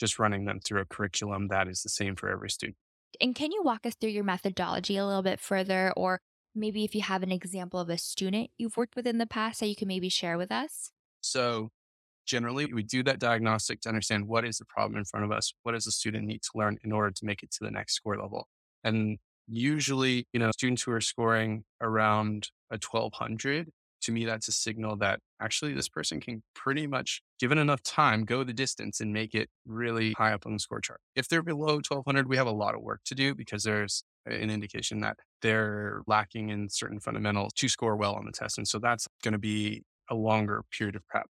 just 0.00 0.18
running 0.18 0.46
them 0.46 0.60
through 0.64 0.80
a 0.80 0.86
curriculum 0.86 1.48
that 1.48 1.68
is 1.68 1.82
the 1.82 1.90
same 1.90 2.16
for 2.16 2.30
every 2.30 2.48
student. 2.48 2.78
And 3.20 3.34
can 3.34 3.52
you 3.52 3.62
walk 3.62 3.84
us 3.84 3.94
through 4.00 4.10
your 4.10 4.24
methodology 4.24 4.96
a 4.96 5.04
little 5.04 5.22
bit 5.22 5.38
further 5.38 5.92
or 5.94 6.22
maybe 6.54 6.84
if 6.84 6.94
you 6.94 7.02
have 7.02 7.22
an 7.22 7.32
example 7.32 7.80
of 7.80 7.88
a 7.88 7.98
student 7.98 8.50
you've 8.58 8.76
worked 8.76 8.96
with 8.96 9.06
in 9.06 9.18
the 9.18 9.26
past 9.26 9.60
that 9.60 9.68
you 9.68 9.76
can 9.76 9.88
maybe 9.88 10.08
share 10.08 10.38
with 10.38 10.52
us. 10.52 10.90
So, 11.20 11.70
generally, 12.26 12.66
we 12.66 12.82
do 12.82 13.02
that 13.04 13.18
diagnostic 13.18 13.80
to 13.82 13.88
understand 13.88 14.26
what 14.26 14.44
is 14.44 14.58
the 14.58 14.64
problem 14.64 14.98
in 14.98 15.04
front 15.04 15.24
of 15.24 15.32
us, 15.32 15.52
what 15.62 15.72
does 15.72 15.84
the 15.84 15.92
student 15.92 16.26
need 16.26 16.42
to 16.42 16.50
learn 16.54 16.78
in 16.84 16.92
order 16.92 17.10
to 17.10 17.24
make 17.24 17.42
it 17.42 17.50
to 17.52 17.64
the 17.64 17.70
next 17.70 17.94
score 17.94 18.16
level. 18.16 18.48
And 18.84 19.18
usually, 19.48 20.26
you 20.32 20.40
know, 20.40 20.50
students 20.50 20.82
who 20.82 20.92
are 20.92 21.00
scoring 21.00 21.64
around 21.80 22.48
a 22.70 22.74
1200, 22.74 23.70
to 24.02 24.12
me, 24.12 24.24
that's 24.24 24.48
a 24.48 24.52
signal 24.52 24.96
that 24.96 25.20
actually 25.40 25.74
this 25.74 25.88
person 25.88 26.20
can 26.20 26.42
pretty 26.54 26.86
much, 26.86 27.22
given 27.38 27.58
enough 27.58 27.82
time, 27.82 28.24
go 28.24 28.44
the 28.44 28.52
distance 28.52 29.00
and 29.00 29.12
make 29.12 29.34
it 29.34 29.48
really 29.66 30.12
high 30.16 30.32
up 30.32 30.46
on 30.46 30.52
the 30.52 30.58
score 30.58 30.80
chart. 30.80 31.00
If 31.16 31.28
they're 31.28 31.42
below 31.42 31.74
1200, 31.74 32.28
we 32.28 32.36
have 32.36 32.46
a 32.46 32.52
lot 32.52 32.74
of 32.74 32.82
work 32.82 33.00
to 33.06 33.14
do 33.14 33.34
because 33.34 33.64
there's 33.64 34.04
an 34.26 34.50
indication 34.50 35.00
that 35.00 35.18
they're 35.40 36.02
lacking 36.06 36.50
in 36.50 36.68
certain 36.68 37.00
fundamentals 37.00 37.52
to 37.54 37.68
score 37.68 37.96
well 37.96 38.14
on 38.14 38.24
the 38.24 38.32
test. 38.32 38.58
And 38.58 38.68
so 38.68 38.78
that's 38.78 39.08
going 39.22 39.32
to 39.32 39.38
be 39.38 39.82
a 40.10 40.14
longer 40.14 40.62
period 40.76 40.96
of 40.96 41.06
prep. 41.08 41.26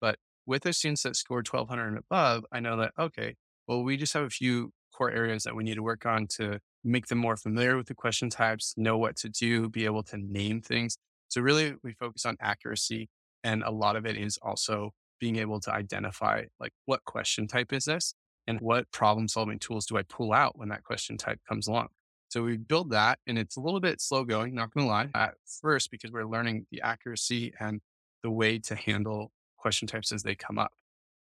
But 0.00 0.16
with 0.46 0.62
the 0.62 0.72
students 0.72 1.02
that 1.04 1.16
score 1.16 1.38
1200 1.38 1.86
and 1.86 1.98
above, 1.98 2.44
I 2.52 2.60
know 2.60 2.76
that, 2.78 2.92
okay, 2.98 3.36
well, 3.68 3.82
we 3.82 3.96
just 3.96 4.14
have 4.14 4.24
a 4.24 4.30
few 4.30 4.72
core 4.92 5.10
areas 5.10 5.44
that 5.44 5.54
we 5.54 5.64
need 5.64 5.76
to 5.76 5.82
work 5.82 6.04
on 6.04 6.26
to 6.26 6.58
make 6.84 7.06
them 7.06 7.18
more 7.18 7.36
familiar 7.36 7.76
with 7.76 7.86
the 7.86 7.94
question 7.94 8.28
types, 8.28 8.74
know 8.76 8.98
what 8.98 9.16
to 9.16 9.28
do, 9.28 9.68
be 9.68 9.84
able 9.84 10.02
to 10.02 10.16
name 10.16 10.60
things. 10.60 10.96
So 11.32 11.40
really 11.40 11.72
we 11.82 11.94
focus 11.94 12.26
on 12.26 12.36
accuracy 12.42 13.08
and 13.42 13.62
a 13.62 13.70
lot 13.70 13.96
of 13.96 14.04
it 14.04 14.18
is 14.18 14.38
also 14.42 14.90
being 15.18 15.36
able 15.36 15.60
to 15.60 15.72
identify 15.72 16.42
like 16.60 16.72
what 16.84 17.02
question 17.04 17.46
type 17.46 17.72
is 17.72 17.86
this 17.86 18.12
and 18.46 18.60
what 18.60 18.90
problem 18.90 19.28
solving 19.28 19.58
tools 19.58 19.86
do 19.86 19.96
I 19.96 20.02
pull 20.02 20.34
out 20.34 20.58
when 20.58 20.68
that 20.68 20.84
question 20.84 21.16
type 21.16 21.40
comes 21.48 21.68
along. 21.68 21.88
So 22.28 22.42
we 22.42 22.58
build 22.58 22.90
that 22.90 23.18
and 23.26 23.38
it's 23.38 23.56
a 23.56 23.60
little 23.60 23.80
bit 23.80 24.02
slow 24.02 24.24
going, 24.24 24.54
not 24.54 24.74
going 24.74 24.84
to 24.84 24.92
lie 24.92 25.08
at 25.14 25.32
first 25.62 25.90
because 25.90 26.12
we're 26.12 26.26
learning 26.26 26.66
the 26.70 26.82
accuracy 26.82 27.54
and 27.58 27.80
the 28.22 28.30
way 28.30 28.58
to 28.58 28.74
handle 28.74 29.32
question 29.56 29.88
types 29.88 30.12
as 30.12 30.22
they 30.22 30.34
come 30.34 30.58
up. 30.58 30.72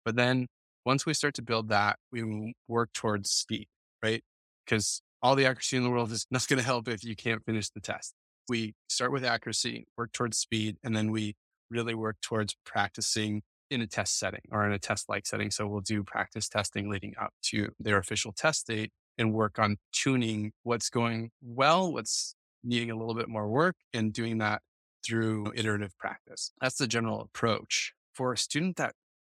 But 0.04 0.16
then 0.16 0.48
once 0.84 1.06
we 1.06 1.14
start 1.14 1.34
to 1.34 1.42
build 1.42 1.68
that, 1.68 2.00
we 2.10 2.52
work 2.66 2.92
towards 2.94 3.30
speed, 3.30 3.68
right? 4.02 4.24
Because 4.64 5.02
all 5.22 5.36
the 5.36 5.46
accuracy 5.46 5.76
in 5.76 5.84
the 5.84 5.90
world 5.90 6.10
is 6.10 6.26
not 6.32 6.48
going 6.48 6.58
to 6.58 6.66
help 6.66 6.88
if 6.88 7.04
you 7.04 7.14
can't 7.14 7.44
finish 7.44 7.70
the 7.70 7.80
test. 7.80 8.12
We 8.50 8.74
start 8.88 9.12
with 9.12 9.24
accuracy, 9.24 9.86
work 9.96 10.12
towards 10.12 10.36
speed, 10.36 10.76
and 10.82 10.96
then 10.96 11.12
we 11.12 11.36
really 11.70 11.94
work 11.94 12.16
towards 12.20 12.56
practicing 12.66 13.42
in 13.70 13.80
a 13.80 13.86
test 13.86 14.18
setting 14.18 14.40
or 14.50 14.66
in 14.66 14.72
a 14.72 14.78
test 14.78 15.08
like 15.08 15.24
setting. 15.24 15.52
So 15.52 15.68
we'll 15.68 15.82
do 15.82 16.02
practice 16.02 16.48
testing 16.48 16.90
leading 16.90 17.14
up 17.16 17.32
to 17.42 17.68
their 17.78 17.96
official 17.96 18.32
test 18.32 18.66
date 18.66 18.90
and 19.16 19.32
work 19.32 19.60
on 19.60 19.76
tuning 19.92 20.50
what's 20.64 20.90
going 20.90 21.30
well, 21.40 21.92
what's 21.92 22.34
needing 22.64 22.90
a 22.90 22.96
little 22.96 23.14
bit 23.14 23.28
more 23.28 23.48
work, 23.48 23.76
and 23.94 24.12
doing 24.12 24.38
that 24.38 24.62
through 25.06 25.52
iterative 25.54 25.96
practice. 25.96 26.50
That's 26.60 26.76
the 26.76 26.88
general 26.88 27.20
approach. 27.20 27.92
For 28.12 28.32
a 28.32 28.36
student 28.36 28.78
that 28.78 28.94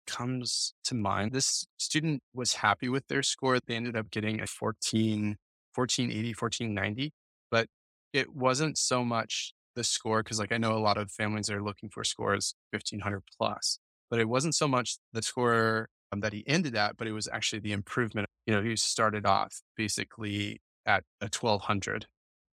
comes 0.08 0.74
to 0.86 0.96
mind, 0.96 1.30
this 1.30 1.68
student 1.76 2.20
was 2.34 2.54
happy 2.54 2.88
with 2.88 3.06
their 3.06 3.22
score. 3.22 3.60
They 3.64 3.76
ended 3.76 3.96
up 3.96 4.10
getting 4.10 4.40
a 4.40 4.48
14, 4.48 5.36
1480, 5.72 6.28
1490, 6.30 7.12
but 7.52 7.68
it 8.14 8.34
wasn't 8.34 8.78
so 8.78 9.04
much 9.04 9.52
the 9.74 9.84
score 9.84 10.22
because 10.22 10.38
like 10.38 10.52
I 10.52 10.56
know 10.56 10.76
a 10.76 10.78
lot 10.78 10.96
of 10.96 11.10
families 11.10 11.50
are 11.50 11.60
looking 11.60 11.90
for 11.90 12.04
scores 12.04 12.54
1500 12.70 13.22
plus, 13.36 13.78
but 14.08 14.20
it 14.20 14.28
wasn't 14.28 14.54
so 14.54 14.68
much 14.68 14.98
the 15.12 15.20
score 15.20 15.88
um, 16.12 16.20
that 16.20 16.32
he 16.32 16.44
ended 16.46 16.76
at, 16.76 16.96
but 16.96 17.08
it 17.08 17.12
was 17.12 17.28
actually 17.30 17.58
the 17.58 17.72
improvement. 17.72 18.28
You 18.46 18.54
know, 18.54 18.62
he 18.62 18.76
started 18.76 19.26
off 19.26 19.60
basically 19.76 20.60
at 20.86 21.02
a 21.20 21.24
1200 21.24 22.06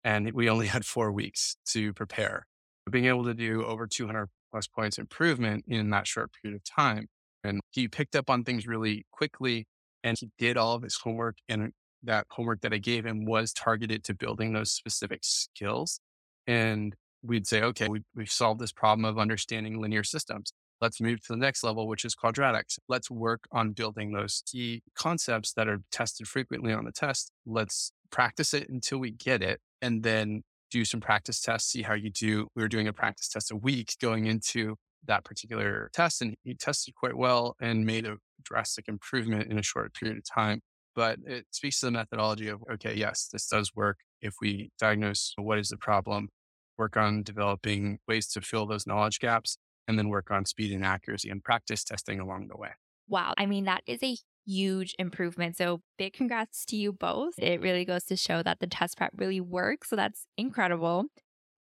and 0.03 0.31
we 0.33 0.49
only 0.49 0.67
had 0.75 0.83
four 0.83 1.11
weeks 1.11 1.55
to 1.67 1.93
prepare. 1.93 2.47
But 2.85 2.93
being 2.93 3.05
able 3.05 3.25
to 3.25 3.35
do 3.35 3.63
over 3.63 3.85
200 3.85 4.27
plus 4.51 4.67
points 4.67 4.97
improvement 4.97 5.65
in 5.67 5.91
that 5.91 6.07
short 6.07 6.31
period 6.41 6.59
of 6.59 6.63
time. 6.63 7.07
And 7.43 7.61
he 7.69 7.87
picked 7.87 8.15
up 8.15 8.29
on 8.29 8.43
things 8.43 8.67
really 8.67 9.05
quickly 9.11 9.67
and 10.03 10.17
he 10.19 10.31
did 10.39 10.57
all 10.57 10.75
of 10.75 10.81
his 10.81 10.97
homework 10.97 11.37
and 11.47 11.71
that 12.03 12.27
homework 12.29 12.61
that 12.61 12.73
I 12.73 12.77
gave 12.77 13.05
him 13.05 13.25
was 13.25 13.53
targeted 13.53 14.03
to 14.05 14.13
building 14.13 14.53
those 14.53 14.71
specific 14.71 15.19
skills. 15.23 15.99
And 16.47 16.95
we'd 17.23 17.47
say, 17.47 17.61
okay, 17.61 17.87
we, 17.87 18.01
we've 18.15 18.31
solved 18.31 18.59
this 18.59 18.71
problem 18.71 19.05
of 19.05 19.19
understanding 19.19 19.79
linear 19.79 20.03
systems. 20.03 20.51
Let's 20.79 20.99
move 20.99 21.21
to 21.21 21.33
the 21.33 21.37
next 21.37 21.63
level, 21.63 21.87
which 21.87 22.03
is 22.03 22.15
quadratics. 22.15 22.79
Let's 22.89 23.11
work 23.11 23.41
on 23.51 23.71
building 23.71 24.13
those 24.13 24.41
key 24.51 24.81
concepts 24.95 25.53
that 25.53 25.67
are 25.67 25.81
tested 25.91 26.27
frequently 26.27 26.73
on 26.73 26.85
the 26.85 26.91
test. 26.91 27.31
Let's 27.45 27.91
practice 28.09 28.53
it 28.55 28.67
until 28.67 28.97
we 28.97 29.11
get 29.11 29.43
it 29.43 29.59
and 29.81 30.01
then 30.01 30.41
do 30.71 30.83
some 30.83 30.99
practice 30.99 31.39
tests, 31.41 31.71
see 31.71 31.83
how 31.83 31.93
you 31.93 32.09
do. 32.09 32.47
We 32.55 32.63
were 32.63 32.67
doing 32.67 32.87
a 32.87 32.93
practice 32.93 33.27
test 33.27 33.51
a 33.51 33.55
week 33.55 33.95
going 34.01 34.25
into 34.25 34.75
that 35.05 35.23
particular 35.23 35.89
test, 35.93 36.21
and 36.21 36.35
he 36.43 36.55
tested 36.55 36.95
quite 36.95 37.17
well 37.17 37.55
and 37.61 37.85
made 37.85 38.05
a 38.05 38.17
drastic 38.43 38.87
improvement 38.87 39.51
in 39.51 39.59
a 39.59 39.63
short 39.63 39.93
period 39.93 40.17
of 40.17 40.23
time. 40.23 40.61
But 40.95 41.19
it 41.25 41.45
speaks 41.51 41.79
to 41.79 41.87
the 41.87 41.91
methodology 41.91 42.47
of 42.47 42.61
okay, 42.73 42.93
yes, 42.93 43.29
this 43.31 43.47
does 43.47 43.71
work. 43.75 43.97
If 44.21 44.35
we 44.41 44.71
diagnose 44.79 45.33
what 45.37 45.57
is 45.57 45.69
the 45.69 45.77
problem, 45.77 46.29
work 46.77 46.97
on 46.97 47.23
developing 47.23 47.99
ways 48.07 48.27
to 48.29 48.41
fill 48.41 48.65
those 48.65 48.85
knowledge 48.85 49.19
gaps, 49.19 49.57
and 49.87 49.97
then 49.97 50.09
work 50.09 50.31
on 50.31 50.45
speed 50.45 50.73
and 50.73 50.85
accuracy 50.85 51.29
and 51.29 51.43
practice 51.43 51.83
testing 51.83 52.19
along 52.19 52.47
the 52.47 52.57
way. 52.57 52.69
Wow. 53.07 53.33
I 53.37 53.45
mean, 53.45 53.65
that 53.65 53.83
is 53.87 54.01
a 54.03 54.15
huge 54.45 54.95
improvement. 54.97 55.57
So 55.57 55.81
big 55.97 56.13
congrats 56.13 56.65
to 56.65 56.75
you 56.75 56.93
both. 56.93 57.33
It 57.37 57.61
really 57.61 57.85
goes 57.85 58.05
to 58.05 58.15
show 58.15 58.41
that 58.43 58.59
the 58.59 58.67
test 58.67 58.97
prep 58.97 59.11
really 59.15 59.41
works. 59.41 59.89
So 59.89 59.95
that's 59.95 60.25
incredible. 60.37 61.05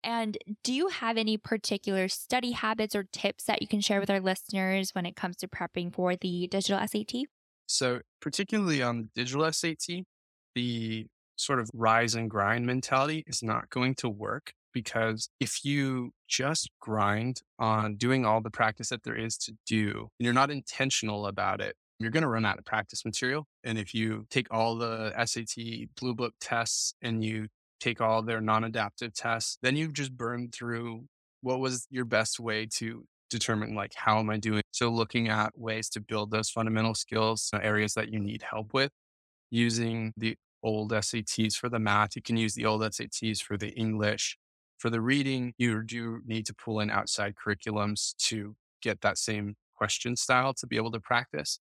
And 0.03 0.38
do 0.63 0.73
you 0.73 0.89
have 0.89 1.17
any 1.17 1.38
particular 1.38 2.07
study 2.07 2.51
habits 2.51 2.95
or 2.95 3.05
tips 3.12 3.45
that 3.45 3.62
you 3.62 3.67
can 3.67 3.79
share 3.79 3.99
with 3.99 4.09
our 4.09 4.19
listeners 4.19 4.91
when 4.93 5.05
it 5.05 5.15
comes 5.15 5.38
to 5.38 5.47
prepping 5.47 5.93
for 5.93 6.15
the 6.15 6.47
digital 6.47 6.86
SAT? 6.86 7.23
So, 7.73 8.01
particularly 8.21 8.83
on 8.83 8.97
the 8.99 9.09
digital 9.15 9.51
SAT, 9.51 10.05
the 10.53 11.07
sort 11.38 11.59
of 11.59 11.71
rise 11.73 12.13
and 12.13 12.29
grind 12.29 12.67
mentality 12.67 13.23
is 13.25 13.41
not 13.41 13.71
going 13.71 13.95
to 13.95 14.09
work 14.09 14.53
because 14.73 15.27
if 15.39 15.65
you 15.65 16.12
just 16.27 16.69
grind 16.79 17.41
on 17.57 17.95
doing 17.95 18.25
all 18.25 18.41
the 18.41 18.51
practice 18.51 18.89
that 18.89 19.01
there 19.01 19.15
is 19.15 19.38
to 19.38 19.53
do 19.65 19.89
and 20.19 20.25
you're 20.25 20.33
not 20.33 20.51
intentional 20.51 21.25
about 21.25 21.62
it, 21.62 21.75
you're 21.97 22.12
going 22.12 22.21
to 22.21 22.29
run 22.29 22.45
out 22.45 22.59
of 22.59 22.65
practice 22.65 23.03
material. 23.05 23.47
And 23.63 23.79
if 23.79 23.95
you 23.95 24.27
take 24.29 24.47
all 24.51 24.75
the 24.75 25.12
SAT 25.25 25.89
Bluebook 25.99 26.33
tests 26.39 26.93
and 27.01 27.23
you 27.23 27.47
take 27.79 28.01
all 28.01 28.21
their 28.21 28.39
non 28.39 28.63
adaptive 28.63 29.15
tests, 29.15 29.57
then 29.63 29.75
you've 29.75 29.93
just 29.93 30.15
burned 30.15 30.53
through 30.53 31.05
what 31.41 31.59
was 31.59 31.88
your 31.89 32.05
best 32.05 32.39
way 32.39 32.67
to 32.77 33.03
determine 33.34 33.76
like 33.76 33.93
how 33.96 34.19
am 34.19 34.30
i 34.30 34.38
doing? 34.38 34.62
So 34.72 34.89
looking 34.89 35.30
at 35.30 35.58
ways 35.58 35.89
to 35.89 36.02
build 36.02 36.32
those 36.32 36.50
fundamental 36.50 36.96
skills 36.96 37.50
uh, 37.54 37.60
areas 37.62 37.93
that 37.96 38.12
you 38.12 38.19
need 38.19 38.43
help 38.43 38.74
with 38.74 38.91
using 39.52 40.13
the 40.17 40.36
old 40.63 40.91
sats 40.91 41.56
for 41.56 41.69
the 41.69 41.80
math 41.80 42.15
you 42.15 42.22
can 42.22 42.38
use 42.38 42.54
the 42.56 42.65
old 42.65 42.82
sats 42.82 43.41
for 43.41 43.58
the 43.58 43.69
english 43.72 44.38
for 44.78 44.89
the 44.89 45.02
reading 45.02 45.54
you 45.58 45.84
do 45.84 46.22
need 46.26 46.46
to 46.46 46.54
pull 46.54 46.80
in 46.80 46.89
outside 46.89 47.36
curriculums 47.36 48.15
to 48.17 48.56
get 48.82 49.02
that 49.02 49.17
same 49.17 49.56
question 49.76 50.15
style 50.15 50.54
to 50.54 50.65
be 50.65 50.78
able 50.78 50.91
to 50.91 51.02
practice 51.02 51.60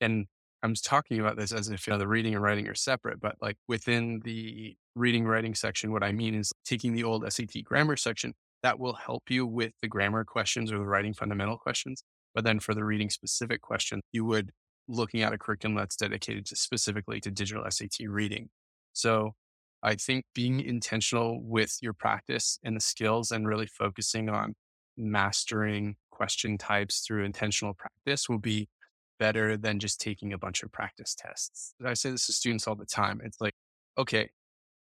and 0.00 0.26
I'm 0.62 0.74
talking 0.74 1.18
about 1.18 1.36
this 1.36 1.52
as 1.52 1.68
if 1.70 1.86
you 1.86 1.92
know, 1.92 1.98
the 1.98 2.06
reading 2.06 2.34
and 2.34 2.42
writing 2.42 2.68
are 2.68 2.74
separate, 2.74 3.20
but 3.20 3.34
like 3.40 3.56
within 3.66 4.20
the 4.24 4.76
reading 4.94 5.24
writing 5.24 5.54
section, 5.56 5.90
what 5.90 6.04
I 6.04 6.12
mean 6.12 6.34
is 6.36 6.52
taking 6.64 6.92
the 6.92 7.02
old 7.02 7.30
SAT 7.32 7.64
grammar 7.64 7.96
section 7.96 8.32
that 8.62 8.78
will 8.78 8.94
help 8.94 9.24
you 9.28 9.46
with 9.46 9.72
the 9.82 9.88
grammar 9.88 10.24
questions 10.24 10.72
or 10.72 10.78
the 10.78 10.84
writing 10.84 11.14
fundamental 11.14 11.58
questions. 11.58 12.04
But 12.34 12.44
then 12.44 12.60
for 12.60 12.74
the 12.74 12.84
reading 12.84 13.10
specific 13.10 13.60
question, 13.60 14.00
you 14.12 14.24
would 14.24 14.52
looking 14.88 15.22
at 15.22 15.32
a 15.32 15.38
curriculum 15.38 15.76
that's 15.76 15.96
dedicated 15.96 16.46
to 16.46 16.56
specifically 16.56 17.20
to 17.20 17.30
digital 17.30 17.64
SAT 17.68 18.08
reading. 18.08 18.48
So 18.92 19.34
I 19.82 19.96
think 19.96 20.24
being 20.34 20.60
intentional 20.60 21.40
with 21.42 21.76
your 21.80 21.92
practice 21.92 22.58
and 22.62 22.76
the 22.76 22.80
skills 22.80 23.30
and 23.30 23.46
really 23.46 23.66
focusing 23.66 24.28
on 24.28 24.54
mastering 24.96 25.96
question 26.10 26.58
types 26.58 27.00
through 27.00 27.24
intentional 27.24 27.74
practice 27.74 28.28
will 28.28 28.38
be 28.38 28.68
better 29.18 29.56
than 29.56 29.78
just 29.78 30.00
taking 30.00 30.32
a 30.32 30.38
bunch 30.38 30.62
of 30.62 30.72
practice 30.72 31.14
tests. 31.16 31.74
I 31.84 31.94
say 31.94 32.10
this 32.10 32.26
to 32.26 32.32
students 32.32 32.66
all 32.66 32.76
the 32.76 32.86
time. 32.86 33.20
It's 33.24 33.40
like, 33.40 33.54
okay, 33.98 34.30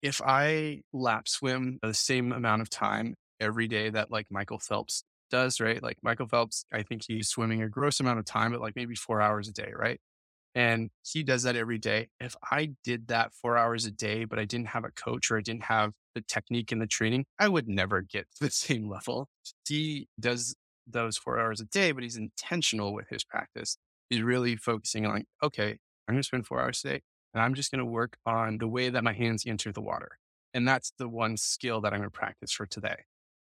if 0.02 0.20
I 0.22 0.82
lap 0.92 1.28
swim 1.28 1.78
the 1.82 1.94
same 1.94 2.32
amount 2.32 2.62
of 2.62 2.70
time 2.70 3.14
every 3.40 3.68
day 3.68 3.90
that 3.90 4.10
like 4.10 4.26
Michael 4.30 4.58
Phelps 4.58 5.04
does, 5.30 5.60
right? 5.60 5.82
Like 5.82 5.98
Michael 6.02 6.28
Phelps, 6.28 6.64
I 6.72 6.82
think 6.82 7.02
he's 7.06 7.28
swimming 7.28 7.62
a 7.62 7.68
gross 7.68 8.00
amount 8.00 8.18
of 8.18 8.24
time, 8.24 8.52
but 8.52 8.60
like 8.60 8.76
maybe 8.76 8.94
four 8.94 9.20
hours 9.20 9.48
a 9.48 9.52
day, 9.52 9.72
right? 9.74 10.00
And 10.54 10.90
he 11.04 11.22
does 11.22 11.42
that 11.42 11.56
every 11.56 11.78
day. 11.78 12.08
If 12.18 12.34
I 12.50 12.70
did 12.82 13.08
that 13.08 13.32
four 13.34 13.58
hours 13.58 13.84
a 13.84 13.90
day, 13.90 14.24
but 14.24 14.38
I 14.38 14.46
didn't 14.46 14.68
have 14.68 14.84
a 14.84 14.90
coach 14.90 15.30
or 15.30 15.36
I 15.36 15.42
didn't 15.42 15.64
have 15.64 15.92
the 16.14 16.22
technique 16.22 16.72
and 16.72 16.80
the 16.80 16.86
training, 16.86 17.26
I 17.38 17.48
would 17.48 17.68
never 17.68 18.00
get 18.02 18.26
to 18.36 18.44
the 18.46 18.50
same 18.50 18.88
level. 18.88 19.28
He 19.68 20.08
does 20.18 20.56
those 20.86 21.18
four 21.18 21.38
hours 21.38 21.60
a 21.60 21.64
day, 21.64 21.92
but 21.92 22.02
he's 22.02 22.16
intentional 22.16 22.94
with 22.94 23.08
his 23.08 23.24
practice 23.24 23.76
He's 24.10 24.22
really 24.22 24.56
focusing 24.56 25.04
on, 25.04 25.24
okay, 25.42 25.78
I'm 26.08 26.14
going 26.14 26.22
to 26.22 26.26
spend 26.26 26.46
four 26.46 26.60
hours 26.60 26.80
today 26.80 27.00
and 27.34 27.42
I'm 27.42 27.54
just 27.54 27.70
going 27.70 27.80
to 27.80 27.84
work 27.84 28.16
on 28.24 28.58
the 28.58 28.68
way 28.68 28.88
that 28.88 29.02
my 29.02 29.12
hands 29.12 29.44
enter 29.46 29.72
the 29.72 29.80
water. 29.80 30.18
And 30.54 30.66
that's 30.66 30.92
the 30.98 31.08
one 31.08 31.36
skill 31.36 31.80
that 31.80 31.92
I'm 31.92 31.98
going 31.98 32.10
to 32.10 32.16
practice 32.16 32.52
for 32.52 32.66
today. 32.66 33.04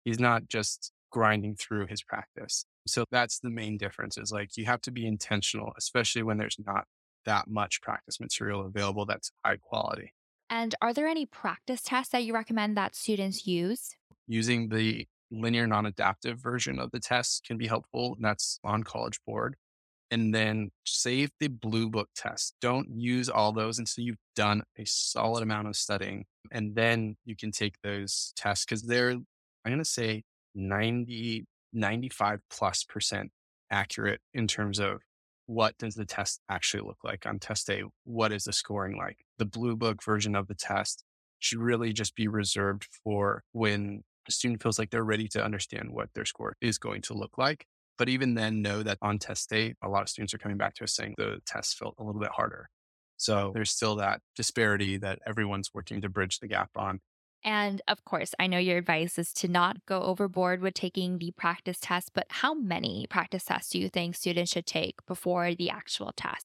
He's 0.09 0.19
not 0.19 0.49
just 0.49 0.91
grinding 1.13 1.55
through 1.55 1.87
his 1.87 2.03
practice. 2.03 2.65
So 2.87 3.05
that's 3.11 3.41
the 3.41 3.51
main 3.51 3.77
difference 3.77 4.17
is 4.17 4.33
like 4.33 4.57
you 4.57 4.65
have 4.65 4.81
to 4.81 4.91
be 4.91 5.07
intentional, 5.07 5.75
especially 5.77 6.23
when 6.23 6.39
there's 6.39 6.57
not 6.65 6.85
that 7.27 7.47
much 7.47 7.83
practice 7.83 8.19
material 8.19 8.65
available 8.65 9.05
that's 9.05 9.31
high 9.45 9.59
quality. 9.59 10.15
And 10.49 10.75
are 10.81 10.95
there 10.95 11.09
any 11.09 11.27
practice 11.27 11.83
tests 11.83 12.13
that 12.13 12.25
you 12.25 12.33
recommend 12.33 12.75
that 12.79 12.97
students 12.97 13.47
use? 13.47 13.97
Using 14.27 14.71
the 14.71 15.07
linear 15.31 15.67
non 15.67 15.85
adaptive 15.85 16.39
version 16.39 16.79
of 16.79 16.91
the 16.91 17.01
test 17.01 17.45
can 17.47 17.59
be 17.59 17.67
helpful. 17.67 18.15
And 18.15 18.25
that's 18.25 18.61
on 18.65 18.85
College 18.85 19.21
Board. 19.27 19.57
And 20.11 20.35
then 20.35 20.71
save 20.87 21.33
the 21.39 21.51
Bluebook 21.51 22.07
test. 22.17 22.55
Don't 22.63 22.89
use 22.97 23.29
all 23.29 23.53
those 23.53 23.79
until 23.79 24.05
you've 24.05 24.17
done 24.35 24.63
a 24.79 24.87
solid 24.87 25.43
amount 25.43 25.69
of 25.69 25.77
studying. 25.77 26.25
And 26.51 26.75
then 26.75 27.19
you 27.27 27.37
can 27.37 27.51
take 27.51 27.75
those 27.83 28.33
tests 28.37 28.65
because 28.65 28.85
they're, 28.85 29.19
I'm 29.69 29.75
going 29.75 29.85
to 29.85 29.91
say 29.91 30.23
90, 30.55 31.45
95 31.75 32.41
plus 32.49 32.85
percent 32.85 33.31
accurate 33.71 34.23
in 34.33 34.47
terms 34.47 34.79
of 34.79 35.03
what 35.45 35.77
does 35.77 35.95
the 35.95 36.07
test 36.07 36.41
actually 36.49 36.85
look 36.85 36.97
like 37.05 37.27
on 37.27 37.39
test 37.39 37.67
day? 37.67 37.83
What 38.05 38.33
is 38.33 38.45
the 38.45 38.55
scoring 38.55 38.97
like? 38.97 39.19
The 39.37 39.45
Bluebook 39.45 40.03
version 40.03 40.35
of 40.35 40.47
the 40.47 40.55
test 40.55 41.05
should 41.39 41.59
really 41.59 41.93
just 41.93 42.17
be 42.17 42.29
reserved 42.29 42.89
for 43.05 43.43
when 43.53 44.05
a 44.27 44.33
student 44.33 44.63
feels 44.63 44.79
like 44.79 44.89
they're 44.89 45.05
ready 45.05 45.29
to 45.29 45.45
understand 45.45 45.91
what 45.91 46.09
their 46.15 46.25
score 46.25 46.57
is 46.63 46.79
going 46.79 47.03
to 47.03 47.13
look 47.13 47.37
like. 47.37 47.67
But 47.99 48.09
even 48.09 48.37
then, 48.37 48.63
know 48.63 48.83
that 48.83 48.97
on 49.03 49.19
test 49.19 49.51
day, 49.51 49.75
a 49.83 49.89
lot 49.91 50.01
of 50.01 50.09
students 50.09 50.33
are 50.33 50.39
coming 50.39 50.57
back 50.57 50.77
to 50.77 50.85
us 50.85 50.95
saying 50.95 51.15
the 51.19 51.41
test 51.45 51.77
felt 51.77 51.95
a 51.99 52.03
little 52.03 52.23
bit 52.23 52.31
harder. 52.31 52.71
So 53.19 53.51
there's 53.53 53.71
still 53.71 53.97
that 53.97 54.23
disparity 54.35 54.97
that 54.97 55.19
everyone's 55.27 55.75
working 55.75 56.01
to 56.01 56.09
bridge 56.09 56.39
the 56.39 56.49
gap 56.49 56.71
on. 56.75 57.01
And 57.45 57.81
of 57.89 58.05
course, 58.05 58.35
I 58.39 58.47
know 58.47 58.59
your 58.59 58.79
advice 58.79 59.19
is 59.19 59.33
to 59.35 59.49
not 59.49 59.85
go 59.87 60.03
overboard 60.03 60.61
with 60.61 60.75
taking 60.75 61.19
the 61.19 61.31
practice 61.33 61.79
test, 61.81 62.11
but 62.15 62.27
how 62.29 62.53
many 62.55 63.07
practice 63.09 63.45
tests 63.45 63.71
do 63.71 63.79
you 63.79 63.89
think 63.89 64.17
students 64.17 64.53
should 64.53 64.67
take 64.67 65.05
before 65.07 65.55
the 65.55 65.71
actual 65.71 66.13
test? 66.17 66.45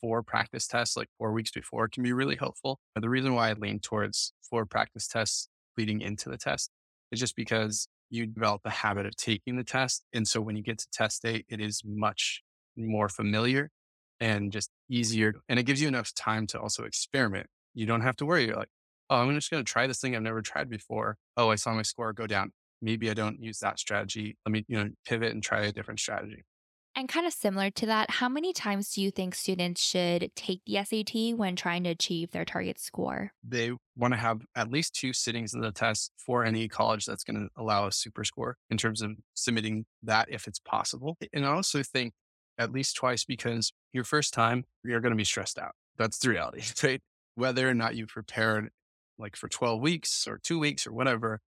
Four 0.00 0.22
practice 0.22 0.66
tests, 0.66 0.96
like 0.96 1.08
four 1.18 1.32
weeks 1.32 1.50
before, 1.50 1.88
can 1.88 2.02
be 2.02 2.12
really 2.12 2.36
helpful. 2.36 2.80
But 2.94 3.02
the 3.02 3.10
reason 3.10 3.34
why 3.34 3.50
I 3.50 3.52
lean 3.52 3.78
towards 3.78 4.32
four 4.42 4.66
practice 4.66 5.06
tests 5.06 5.48
leading 5.76 6.00
into 6.00 6.28
the 6.28 6.38
test 6.38 6.70
is 7.12 7.20
just 7.20 7.36
because 7.36 7.86
you 8.10 8.26
develop 8.26 8.62
a 8.64 8.70
habit 8.70 9.06
of 9.06 9.16
taking 9.16 9.56
the 9.56 9.64
test. 9.64 10.02
And 10.12 10.26
so 10.26 10.40
when 10.40 10.56
you 10.56 10.62
get 10.62 10.78
to 10.78 10.86
test 10.92 11.22
day, 11.22 11.44
it 11.48 11.60
is 11.60 11.82
much 11.84 12.42
more 12.76 13.08
familiar 13.08 13.70
and 14.18 14.50
just 14.50 14.70
easier. 14.88 15.34
And 15.48 15.58
it 15.58 15.64
gives 15.64 15.80
you 15.80 15.88
enough 15.88 16.12
time 16.14 16.46
to 16.48 16.60
also 16.60 16.84
experiment. 16.84 17.46
You 17.74 17.86
don't 17.86 18.02
have 18.02 18.16
to 18.16 18.26
worry. 18.26 18.46
You're 18.46 18.56
like, 18.56 18.68
oh, 19.12 19.16
I'm 19.16 19.34
just 19.34 19.50
going 19.50 19.62
to 19.62 19.70
try 19.70 19.86
this 19.86 20.00
thing 20.00 20.16
I've 20.16 20.22
never 20.22 20.40
tried 20.40 20.70
before. 20.70 21.18
Oh, 21.36 21.50
I 21.50 21.56
saw 21.56 21.74
my 21.74 21.82
score 21.82 22.14
go 22.14 22.26
down. 22.26 22.50
Maybe 22.80 23.10
I 23.10 23.14
don't 23.14 23.40
use 23.40 23.58
that 23.58 23.78
strategy. 23.78 24.38
Let 24.46 24.52
me, 24.52 24.64
you 24.68 24.82
know, 24.82 24.90
pivot 25.04 25.32
and 25.32 25.42
try 25.42 25.60
a 25.60 25.72
different 25.72 26.00
strategy. 26.00 26.44
And 26.96 27.08
kind 27.08 27.26
of 27.26 27.32
similar 27.32 27.70
to 27.70 27.86
that, 27.86 28.10
how 28.10 28.28
many 28.28 28.52
times 28.52 28.92
do 28.92 29.02
you 29.02 29.10
think 29.10 29.34
students 29.34 29.82
should 29.82 30.30
take 30.34 30.60
the 30.66 30.82
SAT 30.82 31.38
when 31.38 31.56
trying 31.56 31.84
to 31.84 31.90
achieve 31.90 32.30
their 32.30 32.44
target 32.44 32.78
score? 32.78 33.32
They 33.46 33.72
want 33.96 34.14
to 34.14 34.18
have 34.18 34.40
at 34.56 34.70
least 34.70 34.94
two 34.94 35.12
sittings 35.12 35.54
in 35.54 35.60
the 35.60 35.72
test 35.72 36.12
for 36.16 36.44
any 36.44 36.68
college 36.68 37.04
that's 37.04 37.24
going 37.24 37.40
to 37.40 37.48
allow 37.56 37.86
a 37.86 37.92
super 37.92 38.24
score 38.24 38.56
in 38.70 38.78
terms 38.78 39.02
of 39.02 39.12
submitting 39.34 39.84
that 40.02 40.28
if 40.30 40.46
it's 40.46 40.58
possible. 40.58 41.16
And 41.32 41.44
I 41.46 41.52
also 41.52 41.82
think 41.82 42.14
at 42.58 42.72
least 42.72 42.96
twice 42.96 43.24
because 43.24 43.72
your 43.92 44.04
first 44.04 44.34
time, 44.34 44.64
you're 44.84 45.00
going 45.00 45.12
to 45.12 45.16
be 45.16 45.24
stressed 45.24 45.58
out. 45.58 45.72
That's 45.98 46.18
the 46.18 46.30
reality, 46.30 46.62
right? 46.82 47.00
Whether 47.34 47.68
or 47.68 47.74
not 47.74 47.94
you 47.94 48.06
prepared 48.06 48.68
like 49.18 49.36
for 49.36 49.48
12 49.48 49.80
weeks 49.80 50.26
or 50.26 50.38
two 50.42 50.58
weeks 50.58 50.86
or 50.86 50.92
whatever, 50.92 51.40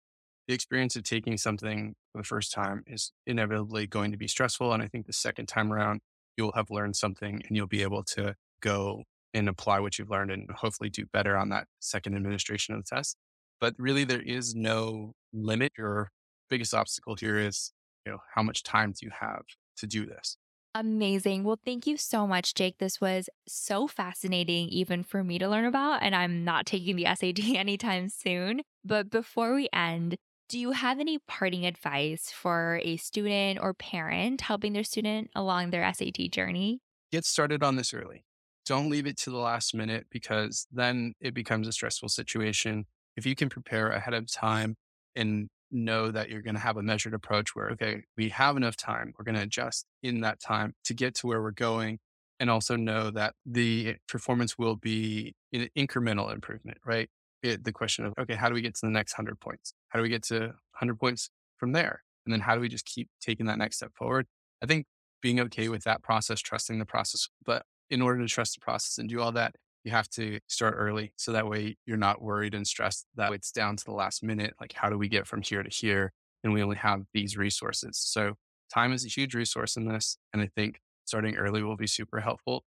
the 0.48 0.54
experience 0.54 0.96
of 0.96 1.04
taking 1.04 1.38
something 1.38 1.96
for 2.12 2.22
the 2.22 2.28
first 2.28 2.52
time 2.52 2.84
is 2.88 3.12
inevitably 3.26 3.88
going 3.88 4.12
to 4.12 4.18
be 4.18 4.28
stressful. 4.28 4.74
And 4.74 4.84
I 4.84 4.88
think 4.88 5.06
the 5.06 5.14
second 5.14 5.48
time 5.48 5.72
around, 5.72 6.02
you'll 6.38 6.52
have 6.54 6.70
learned 6.70 6.96
something 6.96 7.42
and 7.48 7.56
you'll 7.56 7.68
be 7.68 7.84
able 7.84 8.04
to 8.04 8.36
go 8.62 9.04
and 9.34 9.50
apply 9.50 9.80
what 9.80 9.98
you've 9.98 10.10
learned 10.10 10.32
and 10.32 10.50
hopefully 10.52 10.90
do 10.90 11.06
better 11.12 11.38
on 11.38 11.50
that 11.50 11.68
second 11.80 12.16
administration 12.16 12.76
of 12.76 12.84
the 12.84 12.96
test. 12.96 13.18
But 13.60 13.74
really, 13.78 14.04
there 14.04 14.22
is 14.22 14.54
no 14.54 15.14
limit. 15.32 15.72
Your 15.78 16.10
biggest 16.50 16.74
obstacle 16.74 17.16
here 17.16 17.38
is, 17.38 17.72
you 18.06 18.12
know, 18.12 18.20
how 18.36 18.44
much 18.44 18.64
time 18.64 18.92
do 18.92 19.06
you 19.06 19.12
have 19.20 19.44
to 19.78 19.88
do 19.88 20.06
this? 20.06 20.38
Amazing. 20.76 21.44
Well, 21.44 21.60
thank 21.64 21.86
you 21.86 21.98
so 21.98 22.26
much, 22.26 22.56
Jake. 22.56 22.80
This 22.80 23.00
was 23.00 23.30
so 23.48 23.88
fascinating, 23.88 24.70
even 24.70 25.04
for 25.04 25.24
me 25.24 25.38
to 25.38 25.48
learn 25.48 25.66
about. 25.66 26.02
And 26.02 26.16
I'm 26.16 26.44
not 26.44 26.66
taking 26.66 26.96
the 26.96 27.06
SAT 27.06 27.40
anytime 27.56 28.10
soon. 28.10 28.62
But 28.84 29.12
before 29.12 29.54
we 29.54 29.70
end, 29.72 30.16
do 30.50 30.58
you 30.58 30.72
have 30.72 31.00
any 31.00 31.20
parting 31.20 31.66
advice 31.66 32.32
for 32.32 32.80
a 32.84 32.98
student 32.98 33.60
or 33.62 33.76
parent 33.76 34.42
helping 34.42 34.74
their 34.74 34.84
student 34.84 35.30
along 35.36 35.70
their 35.70 35.84
SAT 35.94 36.32
journey? 36.32 36.80
Get 37.12 37.26
started 37.26 37.62
on 37.64 37.76
this 37.76 37.94
early. 37.94 38.26
Don't 38.66 38.90
leave 38.90 39.06
it 39.06 39.18
to 39.18 39.30
the 39.30 39.38
last 39.38 39.76
minute 39.76 40.08
because 40.10 40.66
then 40.72 41.14
it 41.20 41.36
becomes 41.36 41.68
a 41.68 41.72
stressful 41.72 42.10
situation. 42.10 42.86
If 43.16 43.28
you 43.28 43.36
can 43.36 43.50
prepare 43.50 43.90
ahead 43.90 44.16
of 44.16 44.32
time 44.32 44.76
and 45.16 45.50
know 45.74 46.12
that 46.12 46.30
you're 46.30 46.42
going 46.42 46.56
to 46.56 46.62
have 46.62 46.78
a 46.78 46.84
measured 46.84 47.14
approach 47.14 47.56
where, 47.56 47.70
okay, 47.72 48.04
we 48.18 48.30
have 48.30 48.58
enough 48.58 48.78
time. 48.78 49.14
We're 49.18 49.26
going 49.26 49.36
to 49.36 49.42
adjust 49.42 49.86
in 50.02 50.22
that 50.22 50.40
time 50.40 50.74
to 50.86 50.94
get 50.94 51.16
to 51.16 51.28
where 51.28 51.42
we're 51.42 51.52
going. 51.52 52.00
And 52.40 52.50
also 52.50 52.76
know 52.76 53.10
that 53.12 53.36
the 53.46 53.96
performance 54.08 54.58
will 54.58 54.76
be 54.76 55.36
an 55.54 55.70
incremental 55.78 56.34
improvement, 56.34 56.78
right? 56.86 57.10
It, 57.42 57.64
the 57.64 57.72
question 57.72 58.06
of, 58.06 58.14
okay, 58.20 58.36
how 58.36 58.50
do 58.50 58.56
we 58.56 58.62
get 58.62 58.74
to 58.76 58.86
the 58.86 58.92
next 58.92 59.18
100 59.18 59.40
points? 59.40 59.74
How 59.90 60.00
do 60.00 60.04
we 60.04 60.10
get 60.10 60.24
to 60.24 60.40
100 60.40 61.00
points 61.00 61.30
from 61.58 61.72
there? 61.72 62.02
And 62.26 62.34
then 62.34 62.42
how 62.42 62.56
do 62.56 62.62
we 62.62 62.70
just 62.70 62.86
keep 62.86 63.10
taking 63.22 63.46
that 63.46 63.58
next 63.58 63.78
step 63.78 63.92
forward? 63.96 64.26
I 64.62 64.66
think 64.66 64.88
being 65.22 65.40
okay 65.40 65.70
with 65.70 65.84
that 65.84 66.04
process, 66.04 66.40
trusting 66.40 66.80
the 66.80 66.86
process. 66.86 67.28
But 67.46 67.64
in 67.90 68.02
order 68.02 68.20
to 68.22 68.28
trust 68.28 68.56
the 68.56 68.62
process 68.62 68.98
and 68.98 69.10
do 69.10 69.22
all 69.22 69.32
that, 69.34 69.56
you 69.84 69.92
have 69.92 70.10
to 70.10 70.40
start 70.48 70.76
early 70.78 71.14
so 71.18 71.32
that 71.32 71.48
way 71.48 71.78
you're 71.86 71.98
not 71.98 72.22
worried 72.22 72.54
and 72.54 72.66
stressed 72.66 73.06
that 73.16 73.34
it's 73.34 73.52
down 73.52 73.76
to 73.76 73.84
the 73.84 73.92
last 73.92 74.24
minute. 74.24 74.54
Like, 74.60 74.74
how 74.74 74.90
do 74.90 74.98
we 74.98 75.08
get 75.08 75.28
from 75.28 75.42
here 75.42 75.64
to 75.64 75.70
here? 75.70 76.14
And 76.44 76.54
we 76.54 76.64
only 76.64 76.78
have 76.78 77.04
these 77.14 77.38
resources. 77.38 77.98
So, 77.98 78.36
time 78.74 78.94
is 78.94 79.06
a 79.06 79.10
huge 79.10 79.36
resource 79.36 79.76
in 79.76 79.88
this. 79.88 80.18
And 80.34 80.42
I 80.42 80.50
think 80.56 80.80
starting 81.06 81.36
early 81.36 81.64
will 81.64 81.78
be 81.78 81.88
super 81.88 82.20
helpful. 82.20 82.64